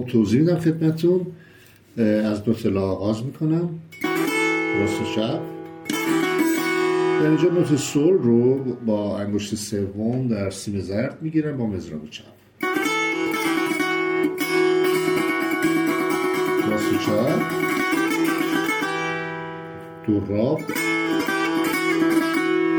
خب 0.00 0.06
توضیح 0.06 0.40
میدم 0.40 0.58
خدمتون 0.58 1.26
از 1.96 2.48
نوت 2.48 2.66
لا 2.66 2.82
آغاز 2.82 3.24
می‌کنم. 3.24 3.70
راست 4.80 5.14
چپ 5.14 5.40
در 7.20 7.26
اینجا 7.26 7.48
نوت 7.48 7.76
سول 7.76 8.12
رو 8.12 8.58
با 8.86 9.18
انگشت 9.18 9.54
سوم 9.54 10.28
در 10.28 10.50
سیم 10.50 10.80
زرد 10.80 11.18
می‌گیرم 11.22 11.56
با 11.56 11.66
مزراب 11.66 12.10
چپ. 12.10 12.24
راست 16.70 17.06
چپ 17.06 17.40
دوراب. 20.06 20.60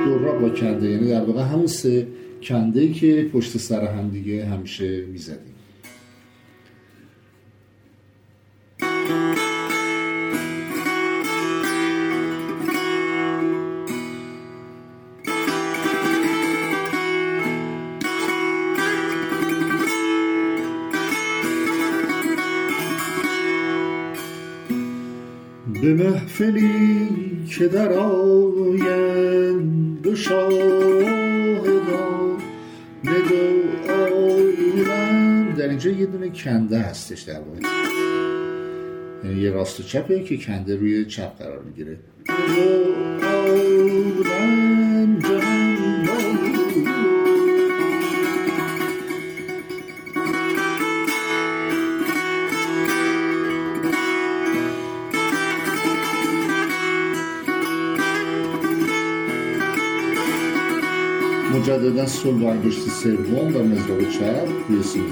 دوراب 0.05 0.41
با 0.41 0.49
کنده. 0.49 0.89
یعنی 0.89 1.09
در 1.09 1.24
واقع 1.24 1.41
همون 1.41 1.67
سه 1.67 2.07
کنده 2.43 2.93
که 2.93 3.30
پشت 3.34 3.57
سر 3.57 3.86
هم 3.86 4.09
دیگه 4.09 4.45
همیشه 4.45 5.05
می‌زدیم. 5.05 5.50
به 25.93 26.09
محفلی 26.09 27.09
که 27.49 27.67
در 27.67 27.93
آیند 27.93 29.61
دو 30.01 30.15
شاهدان 30.15 31.61
نگو 33.03 33.61
در 35.57 35.69
اینجا 35.69 35.89
یه 35.89 36.05
دونه 36.05 36.29
کنده 36.29 36.79
هستش 36.79 37.21
در 37.21 37.39
واقع. 37.39 37.59
یعنی 39.23 39.41
یه 39.41 39.51
راست 39.51 39.79
و 39.79 39.83
چپه 39.83 40.23
که 40.23 40.37
کنده 40.37 40.75
روی 40.75 41.05
چپ 41.05 41.37
قرار 41.37 41.63
می‌گیره. 41.63 41.97
مجددا 61.72 62.05
و 62.41 62.45
انگشت 62.45 62.89
سوم 62.89 63.55
و 63.55 63.63
مزراب 63.63 64.09
چپ 64.09 64.47
روی 64.69 64.84
سیم 64.84 65.05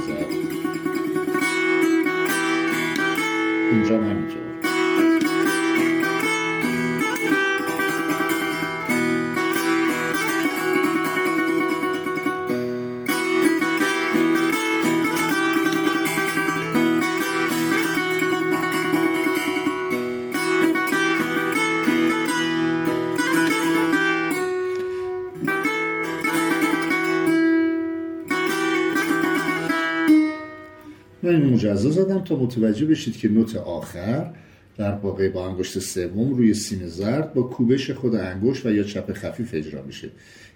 مجزا 31.80 32.04
زدم 32.04 32.24
تا 32.24 32.36
متوجه 32.36 32.86
بشید 32.86 33.18
که 33.18 33.30
نوت 33.30 33.56
آخر 33.56 34.32
در 34.78 34.92
واقع 34.92 35.30
با 35.30 35.48
انگشت 35.48 35.80
سوم 35.80 36.34
روی 36.34 36.54
سیم 36.54 36.88
زرد 36.88 37.34
با 37.34 37.44
کوبش 37.44 37.92
خود 37.92 38.16
انگشت 38.16 38.66
و 38.66 38.72
یا 38.72 38.84
چپ 38.84 39.14
خفیف 39.14 39.54
اجرا 39.54 39.82
میشه. 39.82 40.10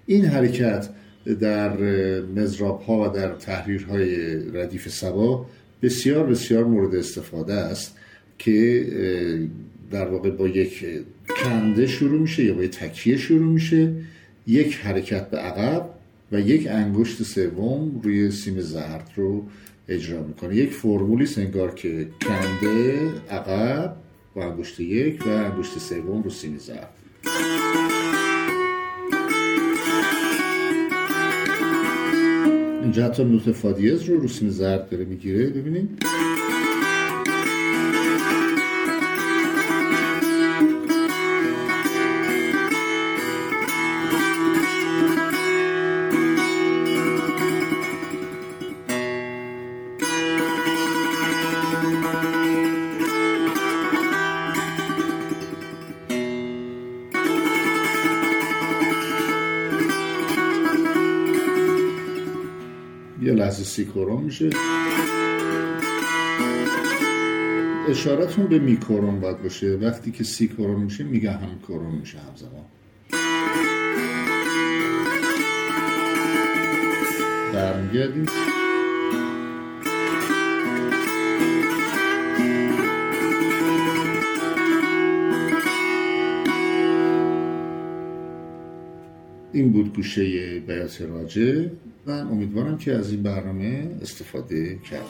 این 0.06 0.26
حرکت 0.26 0.90
در 1.40 1.78
مزراب 2.22 2.82
ها 2.82 3.10
و 3.10 3.14
در 3.14 3.36
تحریرهای 3.36 4.36
ردیف 4.54 4.90
سبا 4.90 5.46
بسیار 5.82 6.26
بسیار 6.26 6.64
مورد 6.64 6.96
استفاده 6.96 7.54
است 7.54 7.96
که 8.38 8.86
در 9.92 10.08
واقع 10.08 10.30
با 10.30 10.48
یک 10.48 10.86
کنده 11.44 11.88
شروع 11.88 12.22
میشه 12.22 12.44
یا 12.44 12.54
با 12.54 12.64
یک 12.64 12.72
تکیه 12.72 13.18
شروع 13.18 13.54
میشه 13.54 13.94
یک 14.48 14.76
حرکت 14.76 15.30
به 15.30 15.38
عقب 15.38 15.90
و 16.32 16.40
یک 16.40 16.68
انگشت 16.68 17.24
سوم 17.24 18.02
روی 18.04 18.32
سیم 18.32 18.62
زرد 18.62 19.12
رو 19.16 19.46
اجرا 19.88 20.24
می‌کنه. 20.24 20.56
یک 20.56 20.70
فرمولی 20.70 21.26
سنگار 21.26 21.74
که 21.74 22.08
کنده 22.26 23.12
عقب 23.30 23.96
با 24.36 24.46
انگشت 24.46 24.80
یک 24.80 25.28
و 25.28 25.30
انگشت 25.30 25.78
سوم 25.80 26.24
رو 26.24 26.30
سیم 26.30 26.58
زرد 26.58 26.90
اینجا 32.82 33.06
حتی 33.06 33.24
نوت 33.24 33.52
فادیز 33.52 34.04
رو 34.04 34.20
رو 34.20 34.28
سیم 34.28 34.50
زرد 34.50 34.90
داره 34.90 35.06
می‌گیره. 35.06 35.50
ببینید 35.50 35.90
یه 63.74 63.80
لحظه 63.80 63.86
سی 63.86 63.86
کورون 63.86 64.24
میشه. 64.24 64.50
اشارتون 67.90 68.48
به 68.48 68.60
میکورون 68.60 69.20
باید 69.20 69.44
باشه. 69.44 69.76
وقتی 69.76 70.12
که 70.12 70.24
سی 70.24 70.48
کورون 70.48 70.84
میشه 70.84 71.04
میگه 71.04 71.32
هم 71.32 71.60
کورون 71.68 71.96
میشه 71.96 72.18
همزمان. 72.18 72.66
برمیگردیم. 77.54 78.26
این 89.54 89.72
بود 89.72 89.96
گوشه 89.96 90.60
بیات 90.60 91.02
راجه 91.02 91.72
من 92.06 92.28
امیدوارم 92.28 92.78
که 92.78 92.94
از 92.94 93.12
این 93.12 93.24
برنامه 93.24 93.98
استفاده 94.02 94.80
کرد 94.80 95.06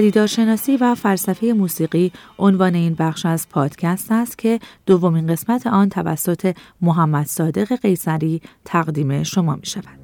پدیدارشناسی 0.00 0.76
و 0.76 0.94
فلسفه 0.94 1.52
موسیقی 1.52 2.12
عنوان 2.38 2.74
این 2.74 2.94
بخش 2.94 3.26
از 3.26 3.48
پادکست 3.48 4.12
است 4.12 4.38
که 4.38 4.60
دومین 4.86 5.26
قسمت 5.26 5.66
آن 5.66 5.88
توسط 5.88 6.56
محمد 6.80 7.26
صادق 7.26 7.80
قیصری 7.80 8.42
تقدیم 8.64 9.22
شما 9.22 9.56
می 9.56 9.66
شود. 9.66 9.99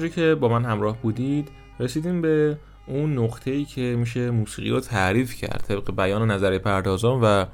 همونجور 0.00 0.24
که 0.24 0.34
با 0.34 0.48
من 0.48 0.64
همراه 0.64 0.96
بودید 1.02 1.48
رسیدیم 1.80 2.22
به 2.22 2.58
اون 2.86 3.18
نقطه 3.18 3.50
ای 3.50 3.64
که 3.64 3.80
میشه 3.80 4.30
موسیقی 4.30 4.70
رو 4.70 4.80
تعریف 4.80 5.34
کرد. 5.34 5.64
طبق 5.68 5.96
بیان 5.96 6.30
نظری 6.30 6.58
پردازان 6.58 7.20
و 7.20 7.44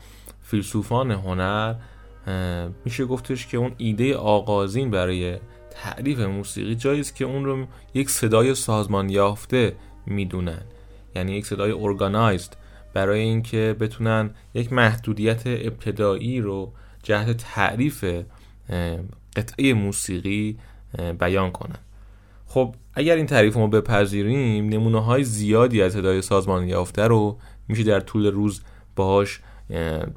فیلسوفان 0.42 1.10
هنر 1.10 1.74
میشه 2.84 3.04
گفتش 3.04 3.46
که 3.46 3.56
اون 3.56 3.72
ایده 3.76 4.16
آغازین 4.16 4.90
برای 4.90 5.36
تعریف 5.70 6.20
موسیقی 6.20 6.74
جایی 6.74 7.00
است 7.00 7.16
که 7.16 7.24
اون 7.24 7.44
رو 7.44 7.66
یک 7.94 8.10
صدای 8.10 8.54
سازمان 8.54 9.10
یافته 9.10 9.76
می‌دونن. 10.06 10.62
یعنی 11.14 11.32
یک 11.32 11.46
صدای 11.46 11.72
ارگانایزد 11.72 12.56
برای 12.94 13.20
اینکه 13.20 13.76
بتونن 13.80 14.30
یک 14.54 14.72
محدودیت 14.72 15.42
ابتدایی 15.46 16.40
رو 16.40 16.72
جهت 17.02 17.36
تعریف 17.36 18.04
قطعه 19.36 19.74
موسیقی 19.74 20.58
بیان 21.18 21.50
کنن. 21.50 21.78
خب 22.46 22.74
اگر 22.94 23.16
این 23.16 23.26
تعریف 23.26 23.54
رو 23.54 23.68
بپذیریم 23.68 24.68
نمونه 24.68 25.04
های 25.04 25.24
زیادی 25.24 25.82
از 25.82 25.96
هدای 25.96 26.22
سازمان 26.22 26.68
یافته 26.68 27.02
رو 27.06 27.38
میشه 27.68 27.82
در 27.82 28.00
طول 28.00 28.26
روز 28.26 28.62
باهاش 28.96 29.40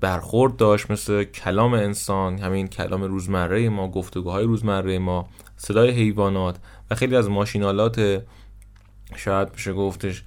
برخورد 0.01 0.55
داشت 0.55 0.91
مثل 0.91 1.23
کلام 1.23 1.73
انسان 1.73 2.38
همین 2.38 2.67
کلام 2.67 3.03
روزمره 3.03 3.69
ما 3.69 3.88
گفتگوهای 3.88 4.43
روزمره 4.43 4.99
ما 4.99 5.27
صدای 5.57 5.89
حیوانات 5.89 6.57
و 6.91 6.95
خیلی 6.95 7.15
از 7.15 7.30
ماشینالات 7.30 8.23
شاید 9.15 9.49
میشه 9.53 9.73
گفتش 9.73 10.23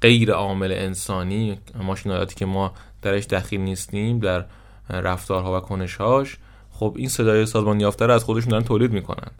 غیر 0.00 0.32
عامل 0.32 0.72
انسانی 0.72 1.58
ماشینالاتی 1.82 2.34
که 2.34 2.46
ما 2.46 2.72
درش 3.02 3.24
دخیل 3.24 3.60
نیستیم 3.60 4.18
در 4.18 4.44
رفتارها 4.90 5.56
و 5.56 5.60
کنشهاش. 5.60 6.38
خب 6.70 6.94
این 6.98 7.08
صدای 7.08 7.46
سازمان 7.46 7.80
یافته 7.80 8.06
رو 8.06 8.12
از 8.12 8.24
خودشون 8.24 8.50
دارن 8.50 8.64
تولید 8.64 8.92
می‌کنن. 8.92 9.30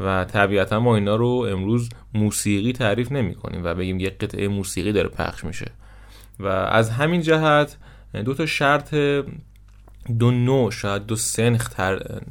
و 0.00 0.24
طبیعتا 0.24 0.80
ما 0.80 0.94
اینا 0.94 1.16
رو 1.16 1.28
امروز 1.50 1.88
موسیقی 2.14 2.72
تعریف 2.72 3.12
نمی 3.12 3.34
کنیم 3.34 3.60
و 3.64 3.74
بگیم 3.74 4.00
یک 4.00 4.18
قطعه 4.18 4.48
موسیقی 4.48 4.92
داره 4.92 5.08
پخش 5.08 5.44
میشه. 5.44 5.70
و 6.40 6.46
از 6.46 6.90
همین 6.90 7.22
جهت 7.22 7.76
دو 8.24 8.34
تا 8.34 8.46
شرط 8.46 8.94
دو 10.18 10.30
نوع 10.30 10.70
شاید 10.70 11.06
دو 11.06 11.16
سنخ 11.16 11.70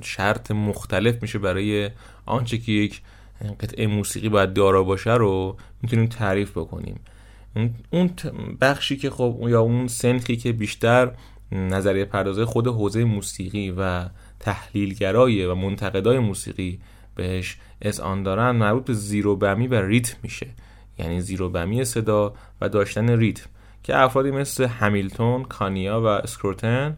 شرط 0.01 0.51
مختلف 0.51 1.22
میشه 1.22 1.39
برای 1.39 1.89
آنچه 2.26 2.57
که 2.57 2.72
یک 2.72 3.01
قطعه 3.59 3.88
موسیقی 3.88 4.30
باید 4.30 4.53
دارا 4.53 4.84
باشه 4.84 5.13
رو 5.13 5.57
می‌تونیم 5.82 6.07
تعریف 6.07 6.51
بکنیم. 6.51 6.99
اون 7.89 8.09
بخشی 8.61 8.97
که 8.97 9.09
خب 9.09 9.45
یا 9.47 9.61
اون 9.61 9.88
سنخی 9.88 10.38
که 10.38 10.51
بیشتر 10.51 11.11
نظریه 11.51 12.05
پردازه 12.05 12.45
خود 12.45 12.67
حوزه 12.67 13.03
موسیقی 13.03 13.74
و 13.78 14.05
تحلیلگرای 14.39 15.45
و 15.45 15.55
منتقدای 15.55 16.20
موسیقی 16.20 16.80
بهش 17.20 17.57
آن 17.99 18.24
دارن 18.24 18.51
مربوط 18.51 18.86
به 18.86 18.93
زیرو 18.93 19.36
بمی 19.36 19.67
و 19.67 19.76
ریتم 19.76 20.17
میشه. 20.24 20.47
یعنی 20.99 21.22
زیرو 21.22 21.49
بمی 21.49 21.86
صدا 21.86 22.34
و 22.61 22.70
داشتن 22.70 23.09
ریتم. 23.09 23.49
که 23.84 23.97
افرادی 23.97 24.32
مثل 24.32 24.65
همیلتون، 24.65 25.43
کانیا 25.43 26.01
و 26.01 26.05
اسکروتن 26.05 26.97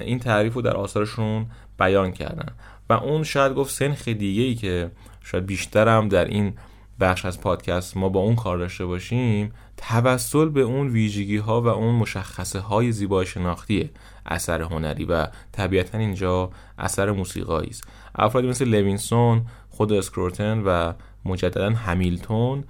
این 0.00 0.18
تعریف 0.18 0.54
رو 0.54 0.62
در 0.62 0.76
آثارشون 0.76 1.46
بیان 1.78 2.12
کردن. 2.12 2.52
و 2.88 2.92
اون 2.92 3.24
شاید 3.24 3.54
گفت 3.54 3.74
سنخ 3.74 4.08
دیگه 4.08 4.42
ای 4.42 4.54
که 4.54 4.90
شاید 5.22 5.46
بیشتر 5.46 5.88
هم 5.88 6.08
در 6.08 6.24
این 6.24 6.54
بخش 7.00 7.24
از 7.24 7.40
پادکست 7.40 7.96
ما 7.96 8.08
با 8.08 8.20
اون 8.20 8.36
کار 8.36 8.58
داشته 8.58 8.86
باشیم 8.86 9.52
توسل 9.76 10.48
به 10.48 10.60
اون 10.60 10.88
ویژگی 10.88 11.36
ها 11.36 11.62
و 11.62 11.66
اون 11.66 11.94
مشخصه 11.94 12.58
های 12.58 12.92
زیبایی 12.92 13.26
شناختی 13.26 13.90
اثر 14.26 14.62
هنری 14.62 15.04
و 15.04 15.26
طبیعتا 15.52 15.98
اینجا 15.98 16.50
اثر 16.78 17.10
موسیقایی 17.10 17.70
است. 17.70 17.84
افرادی 18.14 18.48
مثل 18.48 18.64
لوینسون 18.64 19.46
خود 19.70 19.92
اسکروتن 19.92 20.62
و 20.66 20.92
مجددا 21.24 21.70
همیلتون 21.70 22.64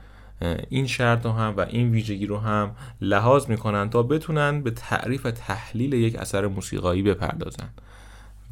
این 0.68 0.86
شرط 0.86 1.24
رو 1.24 1.32
هم 1.32 1.54
و 1.56 1.60
این 1.60 1.90
ویژگی 1.90 2.26
رو 2.26 2.38
هم 2.38 2.76
لحاظ 3.00 3.46
می‌کنن 3.46 3.90
تا 3.90 4.02
بتونن 4.02 4.62
به 4.62 4.70
تعریف 4.70 5.26
و 5.26 5.30
تحلیل 5.30 5.92
یک 5.92 6.16
اثر 6.16 6.46
موسیقایی 6.46 7.02
بپردازن. 7.02 7.68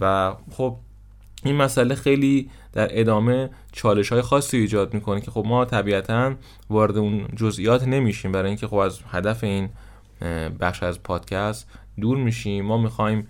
و 0.00 0.34
خب 0.50 0.76
این 1.44 1.56
مسئله 1.56 1.94
خیلی 1.94 2.50
در 2.72 3.00
ادامه 3.00 3.50
چالش 3.72 4.12
های 4.12 4.22
خاصی 4.22 4.56
ایجاد 4.56 4.94
می‌کنه 4.94 5.20
که 5.20 5.30
خب 5.30 5.44
ما 5.46 5.64
طبیعتا 5.64 6.34
وارد 6.70 6.98
اون 6.98 7.28
جزئیات 7.36 7.88
نمیشیم. 7.88 8.32
برای 8.32 8.48
اینکه 8.48 8.66
خب 8.66 8.76
از 8.76 9.00
هدف 9.10 9.44
این 9.44 9.68
بخش 10.60 10.82
از 10.82 11.02
پادکست 11.02 11.70
دور 12.00 12.16
میشیم. 12.18 12.64
ما 12.64 12.78
می‌خوایم 12.78 13.26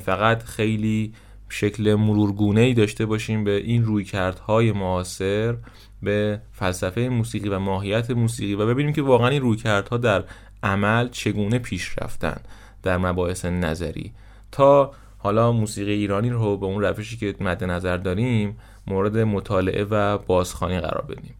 فقط 0.00 0.42
خیلی 0.42 1.12
شکل 1.48 1.94
مرورگونه 1.94 2.60
ای 2.60 2.74
داشته 2.74 3.06
باشیم 3.06 3.44
به 3.44 3.56
این 3.56 3.84
رویکردهای 3.84 4.72
معاصر 4.72 5.56
به 6.02 6.40
فلسفه 6.52 7.08
موسیقی 7.08 7.48
و 7.48 7.58
ماهیت 7.58 8.10
موسیقی 8.10 8.54
و 8.54 8.66
ببینیم 8.66 8.92
که 8.92 9.02
واقعا 9.02 9.28
این 9.28 9.42
رویکردها 9.42 9.96
در 9.96 10.24
عمل 10.62 11.08
چگونه 11.08 11.58
پیش 11.58 11.98
رفتن 11.98 12.40
در 12.82 12.98
مباحث 12.98 13.44
نظری. 13.44 14.12
تا 14.52 14.92
حالا 15.18 15.52
موسیقی 15.52 15.92
ایرانی 15.92 16.30
رو 16.30 16.56
به 16.56 16.66
اون 16.66 16.82
روشی 16.82 17.16
که 17.16 17.34
مد 17.40 17.64
نظر 17.64 17.96
داریم 17.96 18.58
مورد 18.86 19.18
مطالعه 19.18 19.84
و 19.84 20.18
بازخوانی 20.18 20.80
قرار 20.80 21.04
بدیم. 21.08 21.34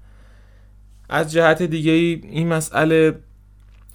از 1.09 1.33
جهت 1.33 1.63
دیگه 1.63 1.93
این 1.93 2.49
مسئله 2.49 3.19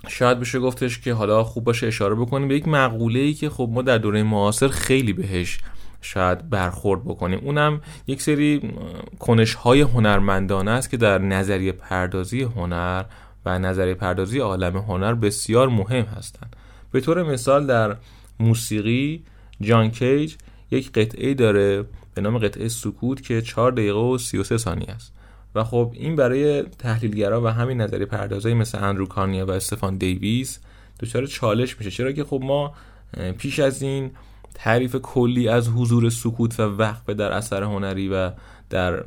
شاید 0.07 0.39
بشه 0.39 0.59
گفتش 0.59 0.99
که 0.99 1.13
حالا 1.13 1.43
خوب 1.43 1.63
باشه 1.63 1.87
اشاره 1.87 2.15
بکنیم 2.15 2.47
به 2.47 2.55
یک 2.55 2.67
مقوله 2.67 3.19
ای 3.19 3.33
که 3.33 3.49
خب 3.49 3.69
ما 3.71 3.81
در 3.81 3.97
دوره 3.97 4.23
معاصر 4.23 4.67
خیلی 4.67 5.13
بهش 5.13 5.57
شاید 6.01 6.49
برخورد 6.49 7.03
بکنیم. 7.05 7.39
اونم 7.43 7.81
یک 8.07 8.21
سری 8.21 8.73
کنش 9.19 9.53
های 9.53 9.81
هنرمندانه 9.81 10.71
است 10.71 10.89
که 10.89 10.97
در 10.97 11.17
نظریه 11.17 11.71
پردازی 11.71 12.41
هنر 12.41 13.03
و 13.45 13.59
نظریه 13.59 13.93
پردازی 13.93 14.39
عالم 14.39 14.77
هنر 14.77 15.13
بسیار 15.13 15.69
مهم 15.69 16.05
هستند. 16.05 16.55
به 16.91 17.01
طور 17.01 17.23
مثال 17.23 17.65
در 17.65 17.95
موسیقی 18.39 19.23
جان 19.61 19.91
کیج 19.91 20.35
یک 20.71 20.91
قطعه 20.91 21.33
داره 21.33 21.85
به 22.13 22.21
نام 22.21 22.37
قطعه 22.37 22.67
سکوت 22.67 23.23
که 23.23 23.41
4 23.41 23.71
دقیقه 23.71 23.99
و 23.99 24.17
33 24.17 24.57
ثانیه 24.57 24.91
است. 24.91 25.13
و 25.55 25.63
خب 25.63 25.91
این 25.93 26.15
برای 26.15 26.61
تحلیلگرا 26.63 27.41
و 27.41 27.47
همین 27.47 27.81
نظری 27.81 28.05
پردازایی 28.05 28.55
مثل 28.55 28.83
اندرو 28.83 29.05
کارنیا 29.05 29.45
و 29.45 29.51
استفان 29.51 29.97
دیویس 29.97 30.59
دچار 30.99 31.25
چالش 31.25 31.77
میشه. 31.77 31.91
چرا 31.91 32.11
که 32.11 32.23
خب 32.23 32.39
ما 32.43 32.73
پیش 33.37 33.59
از 33.59 33.81
این 33.81 34.11
تعریف 34.53 34.95
کلی 34.95 35.47
از 35.49 35.69
حضور 35.69 36.09
سکوت 36.09 36.59
و 36.59 36.63
وقفه 36.63 37.13
در 37.13 37.31
اثر 37.31 37.63
هنری 37.63 38.09
و 38.09 38.31
در 38.69 39.03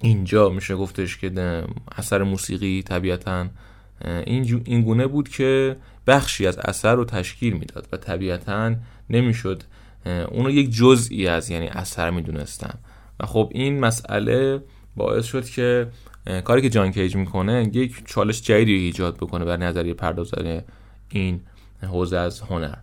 اینجا 0.00 0.48
میشه 0.48 0.76
گفتش 0.76 1.18
که 1.18 1.64
اثر 1.96 2.22
موسیقی 2.22 2.82
طبیعتا 2.82 3.46
این, 4.04 4.62
این 4.64 4.82
گونه 4.82 5.06
بود 5.06 5.28
که 5.28 5.76
بخشی 6.06 6.46
از 6.46 6.58
اثر 6.58 6.94
رو 6.94 7.04
تشکیل 7.04 7.52
می‌داد 7.52 7.88
و 7.92 7.96
طبیعتا 7.96 8.74
نمی‌شد 9.10 9.62
اونو 10.28 10.50
یک 10.50 10.70
جزئی 10.70 11.26
از 11.26 11.50
یعنی 11.50 11.68
اثر 11.68 12.10
می‌دونستم 12.10 12.78
و 13.20 13.26
خب 13.26 13.50
این 13.54 13.80
مسئله 13.80 14.62
باعث 14.98 15.24
شد 15.24 15.44
که 15.44 15.88
کاری 16.44 16.62
که 16.62 16.68
جان 16.68 16.92
کیج 16.92 17.16
می‌کنه 17.16 17.70
یک 17.72 18.02
چالش 18.06 18.42
جدیدی 18.42 18.72
ایجاد 18.72 19.16
بکنه 19.16 19.44
بر 19.44 19.56
نظریه 19.56 19.94
پردازان 19.94 20.62
این 21.08 21.40
حوزه 21.82 22.16
از 22.16 22.40
هنر. 22.40 22.74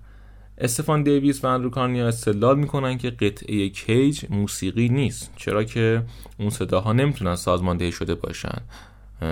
استفان 0.57 1.03
دیویس 1.03 1.43
و 1.43 1.47
اندرو 1.47 1.70
کارنیا 1.70 2.07
استدلال 2.07 2.59
می‌کنن 2.59 2.97
که 2.97 3.09
قطعه 3.09 3.70
کیج 3.70 4.26
موسیقی 4.30 4.89
نیست 4.89 5.32
چرا 5.36 5.63
که 5.63 6.03
اون 6.39 6.49
صداها 6.49 6.93
نمی‌تونن 6.93 7.36
سازماندهی 7.36 7.91
شده 7.91 8.16
باشن. 8.16 8.61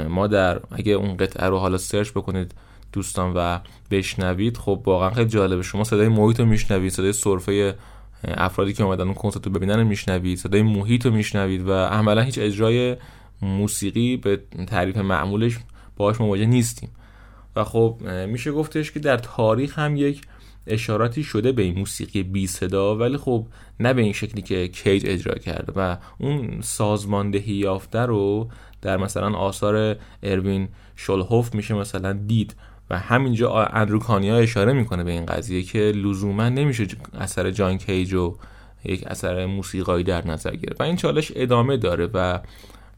ما 0.10 0.28
در 0.28 0.60
اگه 0.72 0.92
اون 0.92 1.18
قطعه 1.18 1.48
رو 1.48 1.58
حالا 1.58 1.78
سرچ 1.78 2.12
بکنید 2.12 2.54
دوستان 2.94 3.34
و 3.36 3.60
بشنوید 3.92 4.58
خب 4.58 4.84
واقعا 4.86 5.10
خیلی 5.10 5.30
جالبه. 5.30 5.62
شما 5.62 5.84
صدای 5.84 6.08
محیط 6.08 6.40
رو 6.40 6.46
میشنوید 6.46 6.92
صدای 6.92 7.14
سرفه 7.14 7.76
افرادی 8.28 8.74
که 8.74 8.84
اومدن 8.84 9.03
اون 9.03 9.13
کنسرت 9.13 9.45
رو 9.45 9.51
ببینن 9.51 9.80
رو 9.80 9.88
میشنوید 9.88 10.38
صدای 10.38 10.61
محیط 10.61 11.05
رو 11.05 11.11
میشنوید 11.11 11.67
و 11.67 11.74
عملا 11.74 12.21
هیچ 12.21 12.39
اجرای 12.41 12.97
موسیقی 13.41 14.17
به 14.17 14.41
تعریف 14.67 14.97
معمولش 14.97 15.57
باهاش 15.97 16.21
مواجه 16.21 16.45
نیستیم. 16.45 16.89
و 17.55 17.63
خب 17.63 18.01
میشه 18.28 18.51
گفتش 18.51 18.91
که 18.91 18.99
در 18.99 19.17
تاریخ 19.17 19.80
هم 19.80 19.95
یک 19.95 20.21
اشاراتی 20.67 21.24
شده 21.24 21.51
به 21.51 21.61
این 21.61 21.80
موسیقی 21.80 22.24
بی 22.24 22.47
صدا 22.47 22.95
ولی 22.95 23.17
خب 23.17 23.47
نه 23.80 23.93
به 23.93 24.01
این 24.01 24.13
شکلی 24.13 24.41
که 24.41 24.67
کیج 24.67 25.03
اجرا 25.05 25.36
کرده 25.36 25.74
و 25.76 25.97
اون 26.19 26.61
سازماندهی 26.61 27.53
یافته 27.53 27.99
رو 27.99 28.49
در 28.82 28.97
مثلا 28.97 29.38
آثار 29.38 29.95
اروین 30.24 30.67
شولهوف 30.95 31.55
میشه 31.55 31.74
مثلا 31.74 32.13
دید. 32.13 32.55
و 32.90 33.00
همینجا 33.00 33.64
اندروکانیا 33.64 34.38
اشاره 34.38 34.74
می‌کنه 34.74 35.04
به 35.04 35.12
این 35.12 35.26
قضیه 35.26 35.64
که 35.64 35.80
لزوما 35.80 36.50
نمیشه 36.50 36.88
اثر 37.14 37.52
جان 37.52 37.78
کیج 37.78 38.14
و 38.14 38.36
یک 38.86 39.08
اثر 39.08 39.46
موسیقایی 39.46 40.04
در 40.04 40.28
نظر 40.28 40.56
گرفت. 40.56 40.82
و 40.82 40.84
این 40.84 40.96
چالش 40.96 41.32
ادامه 41.36 41.78
داره 41.78 42.10
و 42.14 42.40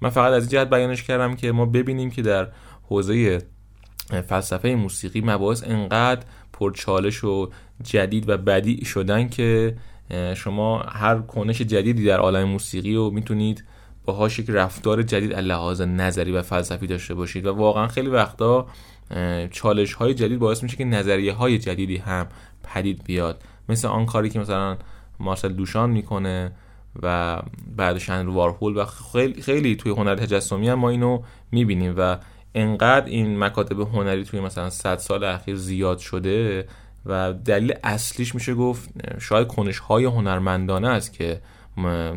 من 0.02 0.10
فقط 0.10 0.32
از 0.32 0.44
این 0.44 0.50
جهت 0.50 0.70
بیانش 0.70 1.04
کردم 1.04 1.36
که 1.36 1.52
ما 1.52 1.66
ببینیم 1.66 2.12
که 2.12 2.22
در 2.22 2.48
حوزه 2.84 3.42
فلسفه 4.28 4.76
موسیقی 4.76 5.22
مباحث 5.22 5.64
انقدر 5.68 6.26
پرچالش 6.54 7.24
و 7.24 7.50
جدید 7.84 8.30
و 8.30 8.38
بدیع 8.38 8.84
شدن 8.84 9.30
که 9.30 9.76
شما 10.36 10.80
هر 10.80 11.18
کنش 11.18 11.62
جدیدی 11.62 12.06
در 12.06 12.18
عالم 12.18 12.44
موسیقی 12.44 12.96
رو 12.96 13.12
می‌تونید 13.12 13.64
باهاش 14.06 14.40
یک 14.40 14.50
رفتار 14.50 15.04
جدید 15.04 15.34
لحاظ 15.34 15.82
نظری 15.82 16.32
و 16.32 16.42
فلسفی 16.42 16.88
داشته 16.88 17.14
باشید. 17.14 17.46
و 17.46 17.54
واقعا 17.54 17.88
خیلی 17.88 18.10
وقتا 18.10 18.68
چالش 19.52 19.94
های 19.94 20.14
جدید 20.14 20.40
باعث 20.40 20.64
میشه 20.64 20.78
که 20.78 20.86
نظریه 20.86 21.34
های 21.34 21.58
جدیدی 21.58 21.98
هم 21.98 22.28
پدید 22.64 23.04
بیاد. 23.04 23.42
مثل 23.70 23.88
آن 23.88 24.06
کاری 24.06 24.30
که 24.30 24.40
مثلا 24.40 24.78
مارسل 25.20 25.54
دوشان 25.54 25.90
می‌کنه 25.90 26.52
و 27.02 27.42
بعدش 27.76 28.10
رو 28.10 28.34
وارهول 28.34 28.78
و 28.78 28.86
خیلی, 28.86 29.42
خیلی 29.42 29.76
توی 29.76 29.92
هنر 29.92 30.16
تجسمی 30.16 30.70
هم 30.70 30.80
ما 30.80 30.90
اینو 30.90 31.22
می‌بینیم 31.52 31.94
و 31.98 32.18
انقدر 32.56 33.06
این 33.06 33.40
مکاتب 33.40 33.80
هنری 33.80 34.24
توی 34.24 34.40
مثلا 34.40 34.70
100 34.70 34.98
سال 34.98 35.24
اخیر 35.24 35.56
زیاد 35.56 35.98
شده 35.98 36.68
و 37.06 37.34
دلیل 37.34 37.74
اصلیش 37.84 38.36
میشه 38.36 38.54
گفت 38.54 38.90
شاید 39.20 39.48
کنش 39.48 39.80
های 39.80 40.06
هنرمندانه 40.06 40.88
است 40.88 41.14
که 41.14 41.42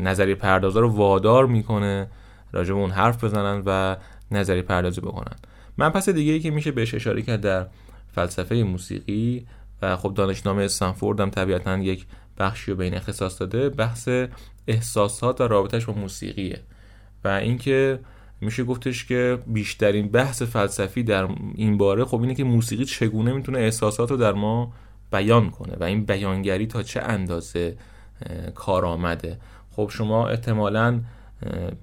نظری 0.01 0.35
پردازا 0.35 0.81
رو 0.81 0.89
وادار 0.89 1.47
می‌کنه 1.47 2.11
راجع 2.53 2.75
اون 2.75 2.91
حرف 2.91 3.25
بزنن 3.25 3.63
و 3.67 3.97
نظری 4.31 4.63
پردازی 4.63 5.01
بکنن. 5.01 5.37
من 5.79 5.91
پس 5.91 6.09
دیگه 6.09 6.33
ای 6.33 6.41
که 6.41 6.51
میشه 6.51 6.71
بهش 6.71 6.95
اشاره 6.95 7.23
کرد 7.23 7.41
در 7.41 7.67
فلسفه 8.13 8.55
موسیقی 8.63 9.47
و 9.83 9.97
خب 9.97 10.15
دانشنامه 10.15 10.63
استنفورد 10.63 11.21
هم 11.21 11.31
طبیعتا 11.31 11.79
یک 11.79 12.07
بخشی 12.39 12.71
رو 12.71 12.77
به 12.77 12.85
این 12.85 12.95
اختصاص 12.95 13.41
داده 13.41 13.69
بحث 13.69 14.09
احساسات 14.67 15.41
و 15.41 15.49
رابطش 15.49 15.85
با 15.85 15.93
موسیقیه. 15.93 16.61
و 17.25 17.29
اینکه 17.29 18.01
میشه 18.41 18.65
گفتش 18.65 19.05
که 19.05 19.39
بیشترین 19.47 20.09
بحث 20.09 20.43
فلسفی 20.43 21.03
در 21.03 21.29
این 21.55 21.79
باره 21.79 22.05
خب 22.05 22.21
اینه 22.21 22.35
که 22.35 22.45
موسیقی 22.45 22.85
چگونه 22.85 23.33
می‌تونه 23.33 23.59
احساسات 23.59 24.11
رو 24.11 24.17
در 24.17 24.33
ما 24.33 24.73
بیان 25.13 25.51
کنه 25.51 25.77
و 25.81 25.85
این 25.85 26.05
بیانگری 26.05 26.67
تا 26.67 26.83
چه 26.83 27.01
اندازه 27.01 27.77
کار 28.55 28.85
آمده 28.87 29.39
خب 29.71 29.91
شما 29.93 30.29
احتمالا 30.29 31.01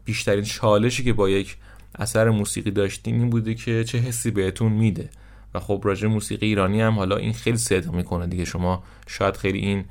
بیشترین 0.05 0.43
چالشی 0.43 1.03
که 1.03 1.13
با 1.13 1.29
یک 1.29 1.57
اثر 1.95 2.29
موسیقی 2.29 2.71
داشتین 2.71 3.15
این 3.15 3.29
بوده 3.29 3.53
که 3.53 3.83
چه 3.83 3.97
حسی 3.97 4.31
بهتون 4.31 4.71
میده. 4.71 5.09
و 5.53 5.59
خب 5.59 5.81
راجع 5.83 6.07
موسیقی 6.07 6.45
ایرانی 6.45 6.81
هم 6.81 6.95
حالا 6.95 7.17
این 7.17 7.33
خیلی 7.33 7.57
صدق 7.57 7.91
می‌کنه 7.91 8.27
دیگه. 8.27 8.45
شما 8.45 8.83
شاید 9.07 9.37
خیلی 9.37 9.59
این 9.59 9.85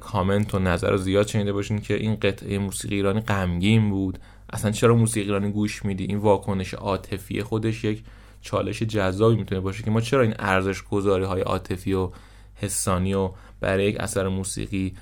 کامنت 0.00 0.54
و 0.54 0.58
نظر 0.58 0.96
زیاد 0.96 1.26
شنیده 1.26 1.52
باشین 1.52 1.80
که 1.80 1.94
این 1.94 2.16
قطعه 2.16 2.58
موسیقی 2.58 2.94
ایرانی 2.94 3.20
غمگین 3.20 3.90
بود. 3.90 4.18
اصلا 4.52 4.70
چرا 4.70 4.96
موسیقی 4.96 5.26
ایرانی 5.26 5.50
گوش 5.50 5.84
میدی؟ 5.84 6.04
این 6.04 6.18
واکنش 6.18 6.74
عاطفی 6.74 7.42
خودش 7.42 7.84
یک 7.84 8.02
چالش 8.40 8.82
جذابی 8.82 9.36
می‌تونه 9.36 9.60
باشه 9.60 9.82
که 9.82 9.90
ما 9.90 10.00
چرا 10.00 10.22
این 10.22 10.34
ارزش 10.38 10.82
گذاری 10.82 11.24
های 11.24 11.40
عاطفی 11.40 11.92
و 11.92 12.10
حسانی 12.54 13.14
و 13.14 13.30
برای 13.60 13.88
یک 13.88 14.00
اثر 14.00 14.28
موسیقی 14.28 14.94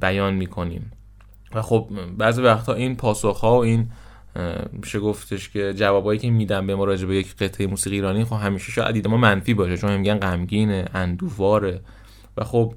بیان 0.00 0.34
می‌کنیم؟ 0.34 0.92
و 1.54 1.62
خب 1.62 1.88
بعضی 2.18 2.42
وقتا 2.42 2.74
این 2.74 2.96
پاسخ 2.96 3.40
ها 3.40 3.58
و 3.58 3.64
این 3.64 3.90
میشه 4.72 5.00
گفتش 5.00 5.48
که 5.48 5.74
جوابایی 5.74 6.18
که 6.18 6.30
میدم 6.30 6.66
به 6.66 6.74
ما 6.74 6.84
راجع 6.84 7.06
به 7.06 7.16
یک 7.16 7.36
قطعه 7.36 7.66
موسیقی 7.66 7.96
ایرانی 7.96 8.24
خب 8.24 8.36
همیشه 8.36 8.72
شاید 8.72 8.94
دید 8.94 9.08
ما 9.08 9.16
منفی 9.16 9.54
باشه 9.54 9.76
چون 9.76 9.96
میگن 9.96 10.18
غمگینه 10.18 10.84
اندوواره 10.94 11.80
و 12.36 12.44
خب 12.44 12.74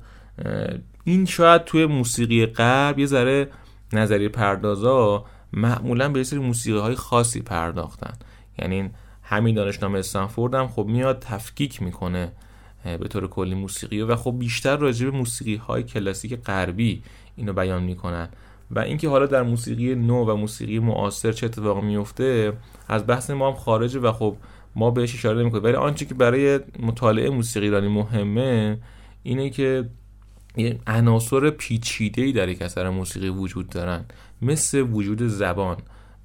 این 1.03 1.26
شاید 1.26 1.64
توی 1.64 1.86
موسیقی 1.86 2.45
غرب 2.45 2.99
یه 2.99 3.05
ذره 3.05 3.49
نظریه 3.93 4.30
پردازا 4.30 5.26
معمولا 5.53 6.10
به 6.10 6.24
سری 6.24 6.39
موسیقی 6.39 6.80
های 6.80 6.95
خاصی 6.95 7.41
پرداختن. 7.41 8.14
یعنی 8.60 8.89
همین 9.24 9.55
دانشنامه 9.55 9.99
استنفورد 9.99 10.53
هم 10.53 10.68
خب 10.68 10.86
میاد 10.86 11.20
تفکیک 11.20 11.82
می‌کنه 11.82 12.32
به 12.84 13.07
طور 13.07 13.28
کلی 13.28 13.55
موسیقی 13.55 14.01
و 14.01 14.16
خب 14.16 14.36
بیشتر 14.39 14.78
راجع 14.78 15.05
به 15.05 15.18
موسیقی 15.18 15.55
های 15.55 15.84
کلاسیک 15.84 16.36
غربی 16.36 17.03
اینو 17.36 17.53
بیان 17.53 17.84
می‌کنن. 17.84 18.30
و 18.72 18.80
اینکه 18.80 19.09
حالا 19.09 19.26
در 19.26 19.43
موسیقی 19.43 19.95
نو 19.95 20.26
و 20.26 20.36
موسیقی 20.36 20.80
معاصر 20.80 21.32
چه 21.32 21.45
اتفاقی 21.45 21.82
میفته 21.82 22.53
از 22.88 23.07
بحث 23.07 23.30
ما 23.30 23.47
هم 23.47 23.55
خارجه 23.55 23.99
و 23.99 24.11
خب 24.11 24.36
ما 24.76 24.91
بهش 24.91 25.15
اشاره 25.15 25.39
نمی‌کنیم. 25.41 25.63
ولی 25.63 25.74
آنچه 25.74 26.05
که 26.05 26.13
برای 26.13 26.59
مطالعه 26.80 27.30
موسیقی 27.30 27.65
ایرانی 27.65 27.88
مهمه 27.88 28.78
اینه 29.24 29.49
که 29.49 29.89
عناصر 30.88 31.49
پیچیده‌ای 31.49 32.32
در 32.32 32.49
یک 32.49 32.61
اثر 32.61 32.89
موسیقی 32.89 33.30
وجود 33.30 33.70
دارن. 33.70 34.05
مثل 34.41 34.82
وجود 34.82 35.28
زبان 35.28 35.78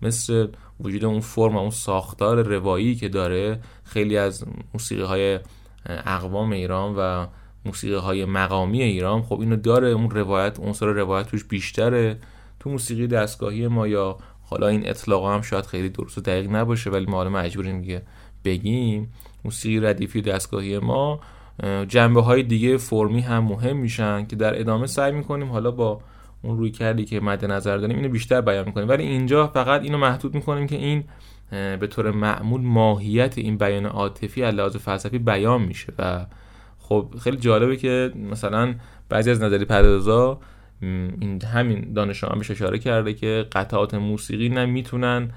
مثل 0.03 0.49
وجود 0.81 1.05
اون 1.05 1.21
فرم 1.21 1.57
و 1.57 1.59
اون 1.59 1.71
ساختار 1.71 2.43
روایی 2.43 2.95
که 2.95 3.09
داره 3.09 3.61
خیلی 3.85 4.17
از 4.17 4.45
موسیقی 4.75 5.03
های 5.03 5.41
اقوام 5.87 6.53
ایران 6.53 6.95
و 6.97 7.27
موسیقی 7.65 7.95
های 7.95 8.25
مقامی 8.25 8.83
ایران 8.83 9.23
خب 9.23 9.41
اینو 9.41 9.57
داره 9.57 9.89
اون 9.89 10.11
روایت 10.11 10.73
سر 10.73 10.87
روایت 10.87 11.27
توش 11.27 11.45
بیشتره. 11.45 12.19
تو 12.65 12.71
موسیقی 12.71 13.07
دستگاهی 13.07 13.69
ما 13.69 13.89
یا 13.89 14.17
حالا 14.43 14.69
این 14.69 14.89
اطلاق 14.89 15.27
هم 15.27 15.43
شاید 15.43 15.67
خیلی 15.67 15.89
درست 15.89 16.19
و 16.19 16.21
دقیق 16.21 16.51
نباشه 16.51 16.91
ولی 16.91 17.07
ما 17.07 17.17
حالا 17.17 17.31
مجبوریم 17.31 17.81
دیگه 17.81 18.03
بگیم. 18.45 19.13
موسیقی 19.45 19.81
ردیفی 19.81 20.23
دستگاهی 20.23 20.79
ما 20.79 21.21
جنبه 21.89 22.23
های 22.23 22.43
دیگه 22.43 22.77
فرمی 22.77 23.21
هم 23.21 23.45
مهم 23.45 23.77
میشن 23.77 24.27
که 24.27 24.37
در 24.37 24.61
ادامه 24.61 24.87
سعی 24.87 25.13
می‌کنیم 25.13 25.49
حالا 25.49 25.71
با 25.71 26.01
اون 26.43 26.59
روی 26.59 26.71
کردی 26.71 27.05
که 27.05 27.21
مد 27.21 27.45
نظر 27.45 27.77
داریم 27.77 27.97
اینو 27.97 28.09
بیشتر 28.09 28.41
بیان 28.41 28.65
می‌کنیم 28.67 28.89
ولی 28.89 29.03
اینجا 29.03 29.47
فقط 29.47 29.83
اینو 29.83 29.99
محدود 29.99 30.35
می‌کنیم 30.35 30.67
که 30.67 30.77
این 30.77 31.05
به 31.51 31.87
طور 31.87 32.11
معمول 32.11 32.61
ماهیت 32.61 33.39
این 33.39 33.59
بیان 33.59 33.87
عاطفی 33.87 34.43
از 34.43 34.55
لحاظ 34.55 34.77
فلسفی 34.77 35.19
بیان 35.19 35.63
میشه. 35.63 35.93
و 35.99 36.27
خب 36.79 37.15
خیلی 37.21 37.37
جالبه 37.37 37.77
که 37.77 38.13
مثلا 38.31 38.75
بعضی 39.09 39.31
از 39.31 39.43
نظری 39.43 39.65
پردازا 39.65 40.41
این 41.21 41.43
همین 41.43 41.93
دانش 41.93 42.25
بهش 42.25 42.51
اشاره 42.51 42.79
کرده 42.79 43.15
که 43.15 43.47
قطعات 43.53 43.95
موسیقی 43.95 44.49
نه 44.49 44.67
می‌تونن 44.67 45.31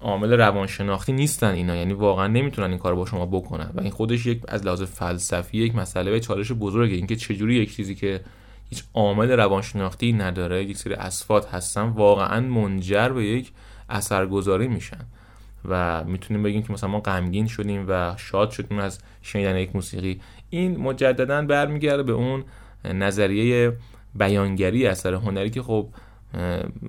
عامل 0.00 0.32
روانشناختی 0.32 1.12
نیستن 1.12 1.50
اینا. 1.50 1.76
یعنی 1.76 1.92
واقعا 1.92 2.26
نمی‌تونن 2.26 2.70
این 2.70 2.78
کار 2.78 2.94
با 2.94 3.06
شما 3.06 3.26
بکنن. 3.26 3.70
و 3.74 3.80
این 3.80 3.90
خودش 3.90 4.26
یک 4.26 4.42
از 4.48 4.66
لحاظ 4.66 4.82
فلسفی 4.82 5.58
یک 5.58 5.74
مسئله 5.74 6.16
و 6.16 6.18
چالش 6.18 6.52
بزرگه. 6.52 6.94
اینکه 6.94 7.16
چجوری 7.16 7.54
یک 7.54 7.76
چیزی 7.76 7.94
که 7.94 8.20
هیچ 8.70 8.84
عامل 8.94 9.30
روانشناختی 9.30 10.12
نداره 10.12 10.64
یک 10.64 10.76
سری 10.76 10.94
اصفات 10.94 11.54
هستن 11.54 11.82
واقعا 11.82 12.40
منجر 12.40 13.08
به 13.08 13.24
یک 13.24 13.52
اثرگذاری 13.88 14.68
میشن. 14.68 15.04
و 15.68 16.04
می‌تونیم 16.04 16.42
بگیم 16.42 16.62
که 16.62 16.72
مثلا 16.72 16.90
ما 16.90 17.00
غمگین 17.00 17.46
شدیم 17.46 17.84
و 17.88 18.14
شاد 18.16 18.50
شدیم 18.50 18.78
از 18.78 18.98
شنیدن 19.22 19.56
یک 19.56 19.76
موسیقی. 19.76 20.20
این 20.50 20.76
مجددا 20.76 21.42
برمیگرده 21.42 22.02
به 22.02 22.12
اون 22.12 22.44
نظریه 22.84 23.72
بیانگری 24.18 24.86
اثر 24.86 25.14
هنری 25.14 25.50
که 25.50 25.62
خب 25.62 25.88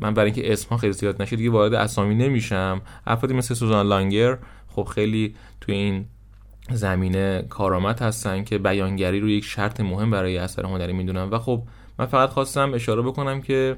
من 0.02 0.14
برای 0.14 0.32
اینکه 0.32 0.54
اسمها 0.54 0.78
خیلی 0.78 0.94
زیاد 0.94 1.22
نشه 1.22 1.36
دیگه 1.36 1.50
وارد 1.50 1.74
اسامی 1.74 2.16
نمیشم. 2.16 2.82
افرادی 3.08 3.34
مثل 3.34 3.54
سوزان 3.54 3.88
لانگر 3.88 4.38
خب 4.68 4.84
خیلی 4.84 5.36
توی 5.62 5.76
این 5.76 6.06
زمینه 6.72 7.46
کارآمد 7.50 8.02
هستن 8.02 8.44
که 8.44 8.58
بیانگری 8.58 9.20
رو 9.20 9.30
یک 9.30 9.44
شرط 9.44 9.80
مهم 9.80 10.12
برای 10.12 10.38
اثر 10.38 10.66
هنری 10.66 10.94
می‌دونن 10.94 11.24
و 11.24 11.40
خب 11.40 11.64
من 12.00 12.06
فقط 12.06 12.30
خواستم 12.30 12.74
اشاره 12.74 13.02
بکنم 13.02 13.42
که 13.42 13.76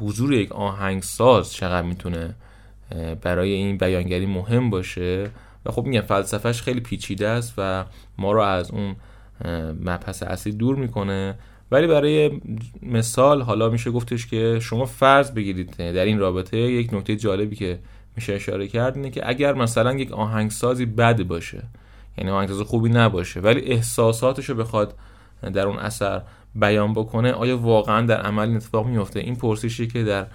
حضور 0.00 0.32
یک 0.32 0.52
آهنگساز 0.52 1.52
چقدر 1.52 1.86
می‌تونه 1.86 2.34
برای 3.22 3.52
این 3.52 3.78
بیانگری 3.78 4.26
مهم 4.26 4.70
باشه. 4.70 5.30
و 5.66 5.70
خب 5.70 5.84
میگم 5.84 6.00
فلسفهش 6.00 6.62
خیلی 6.62 6.80
پیچیده 6.80 7.28
است 7.28 7.54
و 7.58 7.84
ما 8.18 8.32
رو 8.32 8.40
از 8.40 8.70
اون 8.70 8.96
مبحث 9.84 10.22
اصلی 10.22 10.52
دور 10.52 10.76
می‌کنه. 10.76 11.38
ولی 11.70 11.86
برای 11.86 12.40
مثال 12.82 13.42
حالا 13.42 13.68
میشه 13.68 13.90
گفتش 13.90 14.26
که 14.26 14.58
شما 14.62 14.84
فرض 14.84 15.30
بگیرید 15.30 15.76
در 15.76 16.04
این 16.04 16.18
رابطه 16.18 16.56
یک 16.56 16.94
نکته 16.94 17.16
جالبی 17.16 17.56
که 17.56 17.78
میشه 18.16 18.32
اشاره 18.32 18.68
کرد 18.68 18.96
اینه 18.96 19.10
که 19.10 19.28
اگر 19.28 19.54
مثلا 19.54 19.94
یک 19.94 20.12
آهنگسازی 20.12 20.86
بد 20.86 21.22
باشه 21.22 21.62
یعنی 22.18 22.30
آهنگساز 22.30 22.60
خوبی 22.60 22.88
نباشه 22.88 23.40
ولی 23.40 23.60
احساساتش 23.60 24.50
رو 24.50 24.56
بخواد 24.56 24.94
در 25.52 25.66
اون 25.66 25.78
اثر 25.78 26.22
بیان 26.54 26.92
بکنه 26.92 27.32
آیا 27.32 27.58
واقعا 27.58 28.06
در 28.06 28.20
عمل 28.20 28.56
اتفاق 28.56 28.86
میفته؟ 28.86 29.20
این 29.20 29.36
پرسشی 29.36 29.86
که 29.86 30.04
در 30.04 30.26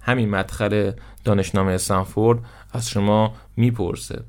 همین 0.00 0.30
مدخل 0.30 0.92
دانشنامه 1.24 1.72
استنفورد 1.72 2.38
از 2.72 2.90
شما 2.90 3.34
می‌پرسه. 3.56 4.22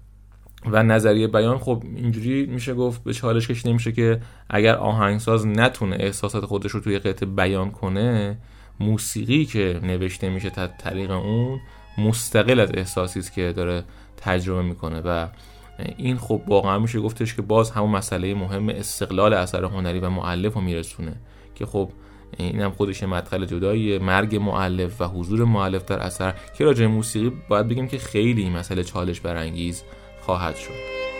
و 0.65 0.83
نظریه 0.83 1.27
بیان 1.27 1.57
خب 1.57 1.83
اینجوری 1.95 2.45
میشه 2.45 2.73
گفت 2.73 3.03
به 3.03 3.13
چالش 3.13 3.47
کش 3.47 3.65
نمیشه 3.65 3.91
که 3.91 4.21
اگر 4.49 4.75
آهنگساز 4.75 5.47
نتونه 5.47 5.97
احساسات 5.99 6.45
خودش 6.45 6.71
رو 6.71 6.79
توی 6.79 6.99
قطعه 6.99 7.29
بیان 7.29 7.71
کنه 7.71 8.37
موسیقی 8.79 9.45
که 9.45 9.79
نوشته 9.83 10.29
میشه 10.29 10.49
تا 10.49 10.67
طریق 10.67 11.11
اون 11.11 11.59
مستقل 11.97 12.59
از 12.59 12.71
احساسی 12.73 13.19
است 13.19 13.33
که 13.33 13.53
داره 13.55 13.83
تجربه 14.17 14.61
می‌کنه. 14.61 15.01
و 15.05 15.27
این 15.97 16.17
خب 16.17 16.41
واقعا 16.47 16.79
میشه 16.79 16.99
گفتش 16.99 17.35
که 17.35 17.41
باز 17.41 17.71
همون 17.71 17.89
مسئله 17.89 18.33
مهم 18.33 18.69
استقلال 18.69 19.33
اثر 19.33 19.63
هنری 19.63 19.99
و 19.99 20.09
معلف 20.09 20.53
رو 20.53 20.61
میرسونه 20.61 21.15
که 21.55 21.65
خب 21.65 21.91
این 22.37 22.61
هم 22.61 22.71
خودش 22.71 23.03
مدخل 23.03 23.45
جداییه 23.45 23.99
مرگ 23.99 24.35
معلف 24.35 25.01
و 25.01 25.05
حضور 25.05 25.43
معلف 25.45 25.85
در 25.85 25.99
اثر. 25.99 26.33
که 26.57 26.65
راجع 26.65 26.85
موسیقی 26.85 27.31
باید 27.49 27.67
بگیم 27.67 27.87
که 27.87 27.97
خیلی 27.97 28.49
مسئله 28.49 28.83
چالش 28.83 29.19
برانگیز 29.19 29.83
خواهد 30.21 30.55
شد 30.55 31.10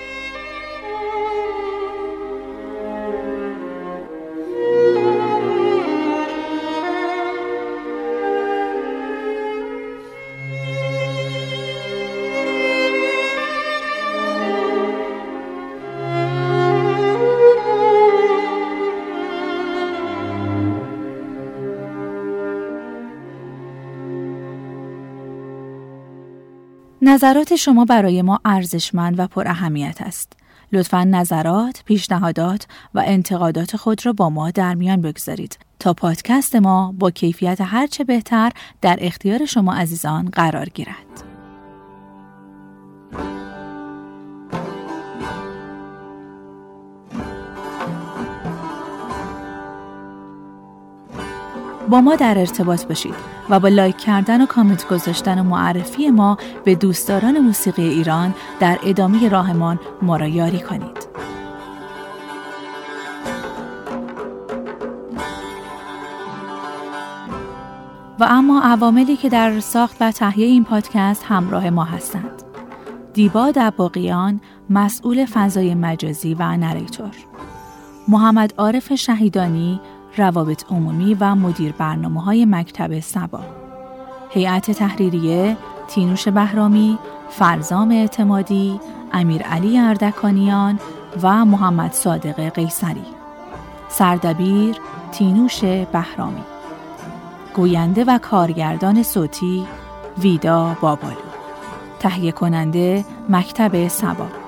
نظرات 27.12 27.55
شما 27.55 27.86
برای 27.86 28.22
ما 28.22 28.39
ارزشمند 28.45 29.20
و 29.20 29.28
پر 29.28 29.47
اهمیت 29.47 30.01
است. 30.01 30.34
لطفا 30.72 31.03
نظرات، 31.03 31.84
پیشنهادات 31.86 32.68
و 32.93 33.03
انتقادات 33.05 33.78
خود 33.78 34.05
را 34.05 34.14
با 34.14 34.30
ما 34.30 34.51
در 34.51 34.76
میان 34.76 35.01
بگذارید 35.01 35.59
تا 35.80 35.93
پادکست 35.93 36.55
ما 36.55 36.95
با 36.99 37.12
کیفیت 37.12 37.62
هرچه 37.62 38.03
بهتر 38.03 38.51
در 38.82 38.97
اختیار 39.01 39.45
شما 39.45 39.74
عزیزان 39.74 40.30
قرار 40.30 40.70
گیرد. 40.70 41.30
با 51.92 52.02
ما 52.02 52.16
در 52.16 52.39
ارتباط 52.39 52.86
باشید 52.86 53.16
و 53.50 53.60
با 53.60 53.68
لایک 53.68 53.98
کردن 53.98 54.42
و 54.42 54.46
کامنت 54.46 54.88
گذاشتن 54.88 55.39
و 55.39 55.44
معرفی 55.44 56.10
ما 56.10 56.38
به 56.64 56.76
دوستداران 56.76 57.39
موسیقی 57.39 57.88
ایران 57.88 58.34
در 58.60 58.80
ادامه 58.84 59.30
راهمان 59.30 59.80
ما 60.02 60.16
را 60.18 60.28
یاری 60.28 60.60
کنید. 60.60 61.08
و 68.20 68.28
اما 68.30 68.62
عواملی 68.62 69.18
که 69.18 69.30
در 69.30 69.60
ساخت 69.60 69.98
و 70.00 70.12
تهیه 70.12 70.46
این 70.46 70.64
پادکست 70.64 71.24
همراه 71.24 71.70
ما 71.70 71.84
هستند. 71.84 72.44
دیبا 73.14 73.52
دباقیان 73.56 74.42
مسئول 74.70 75.26
فضای 75.26 75.76
مجازی 75.76 76.34
و 76.34 76.58
narrator 76.57 77.12
محمد 78.08 78.54
عارف 78.58 78.96
شهیدانی 78.96 79.82
روابط 80.18 80.66
عمومی 80.72 81.18
و 81.20 81.36
مدیر 81.36 81.72
برنامه 81.72 82.24
های 82.24 82.45
مکتب 82.45 82.99
سبا. 82.99 83.39
هیئت 84.30 84.72
تحریریه 84.72 85.57
تینوش 85.88 86.28
بهرامی، 86.28 86.97
فرزام 87.30 87.91
اعتمادی، 87.91 88.80
امیر 89.14 89.41
علی 89.41 89.80
اردکانیان 89.80 90.80
و 91.22 91.45
محمد 91.45 91.91
صادق 91.93 92.49
قیصری. 92.49 93.05
سردبیر 93.89 94.76
تینوش 95.12 95.64
بهرامی. 95.64 96.43
گوینده 97.55 98.03
و 98.03 98.18
کارگردان 98.18 99.03
صوتی 99.03 99.68
ویدا 100.18 100.78
بابالو. 100.82 101.16
تهیه 101.99 102.32
کننده 102.32 103.05
مکتب 103.30 103.88
سبا. 103.88 104.41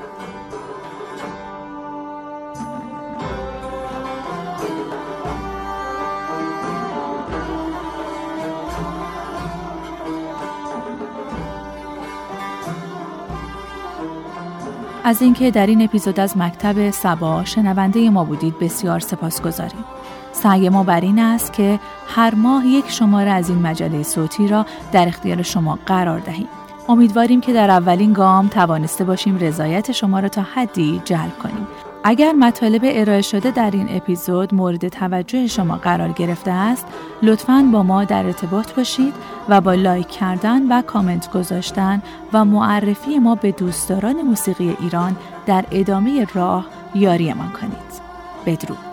از 15.05 15.21
اینکه 15.21 15.51
در 15.51 15.65
این 15.65 15.81
اپیزود 15.81 16.19
از 16.19 16.37
مکتب 16.37 16.89
سبا 16.89 17.45
شنونده 17.45 18.09
ما 18.09 18.23
بودید 18.23 18.59
بسیار 18.59 18.99
سپاس 18.99 19.41
گذاریم. 19.41 19.85
سعی 20.31 20.69
ما 20.69 20.83
بر 20.83 21.01
این 21.01 21.19
است 21.19 21.53
که 21.53 21.79
هر 22.07 22.35
ماه 22.35 22.67
یک 22.67 22.89
شماره 22.89 23.31
از 23.31 23.49
این 23.49 23.61
مجله 23.61 24.03
صوتی 24.03 24.47
را 24.47 24.65
در 24.91 25.07
اختیار 25.07 25.41
شما 25.41 25.79
قرار 25.85 26.19
دهیم. 26.19 26.47
امیدواریم 26.89 27.41
که 27.41 27.53
در 27.53 27.69
اولین 27.69 28.13
گام 28.13 28.47
توانسته 28.47 29.03
باشیم 29.03 29.37
رضایت 29.37 29.91
شما 29.91 30.19
را 30.19 30.29
تا 30.29 30.41
حدی 30.41 31.01
جلب 31.05 31.37
کنیم. 31.43 31.67
اگر 32.03 32.33
مطالب 32.33 32.81
ارائه 32.85 33.21
شده 33.21 33.51
در 33.51 33.71
این 33.71 33.87
اپیزود 33.89 34.53
مورد 34.53 34.87
توجه 34.87 35.47
شما 35.47 35.75
قرار 35.75 36.11
گرفته 36.11 36.51
است 36.51 36.87
لطفاً 37.21 37.69
با 37.73 37.83
ما 37.83 38.03
در 38.03 38.25
ارتباط 38.25 38.73
باشید 38.73 39.13
و 39.49 39.61
با 39.61 39.73
لایک 39.73 40.07
کردن 40.07 40.67
و 40.67 40.81
کامنت 40.81 41.31
گذاشتن 41.31 42.01
و 42.33 42.45
معرفی 42.45 43.19
ما 43.19 43.35
به 43.35 43.51
دوستداران 43.51 44.21
موسیقی 44.21 44.77
ایران 44.79 45.15
در 45.45 45.65
ادامه 45.71 46.27
راه 46.33 46.65
یاریمان 46.95 47.51
کنید. 47.51 47.93
بدرود. 48.45 48.92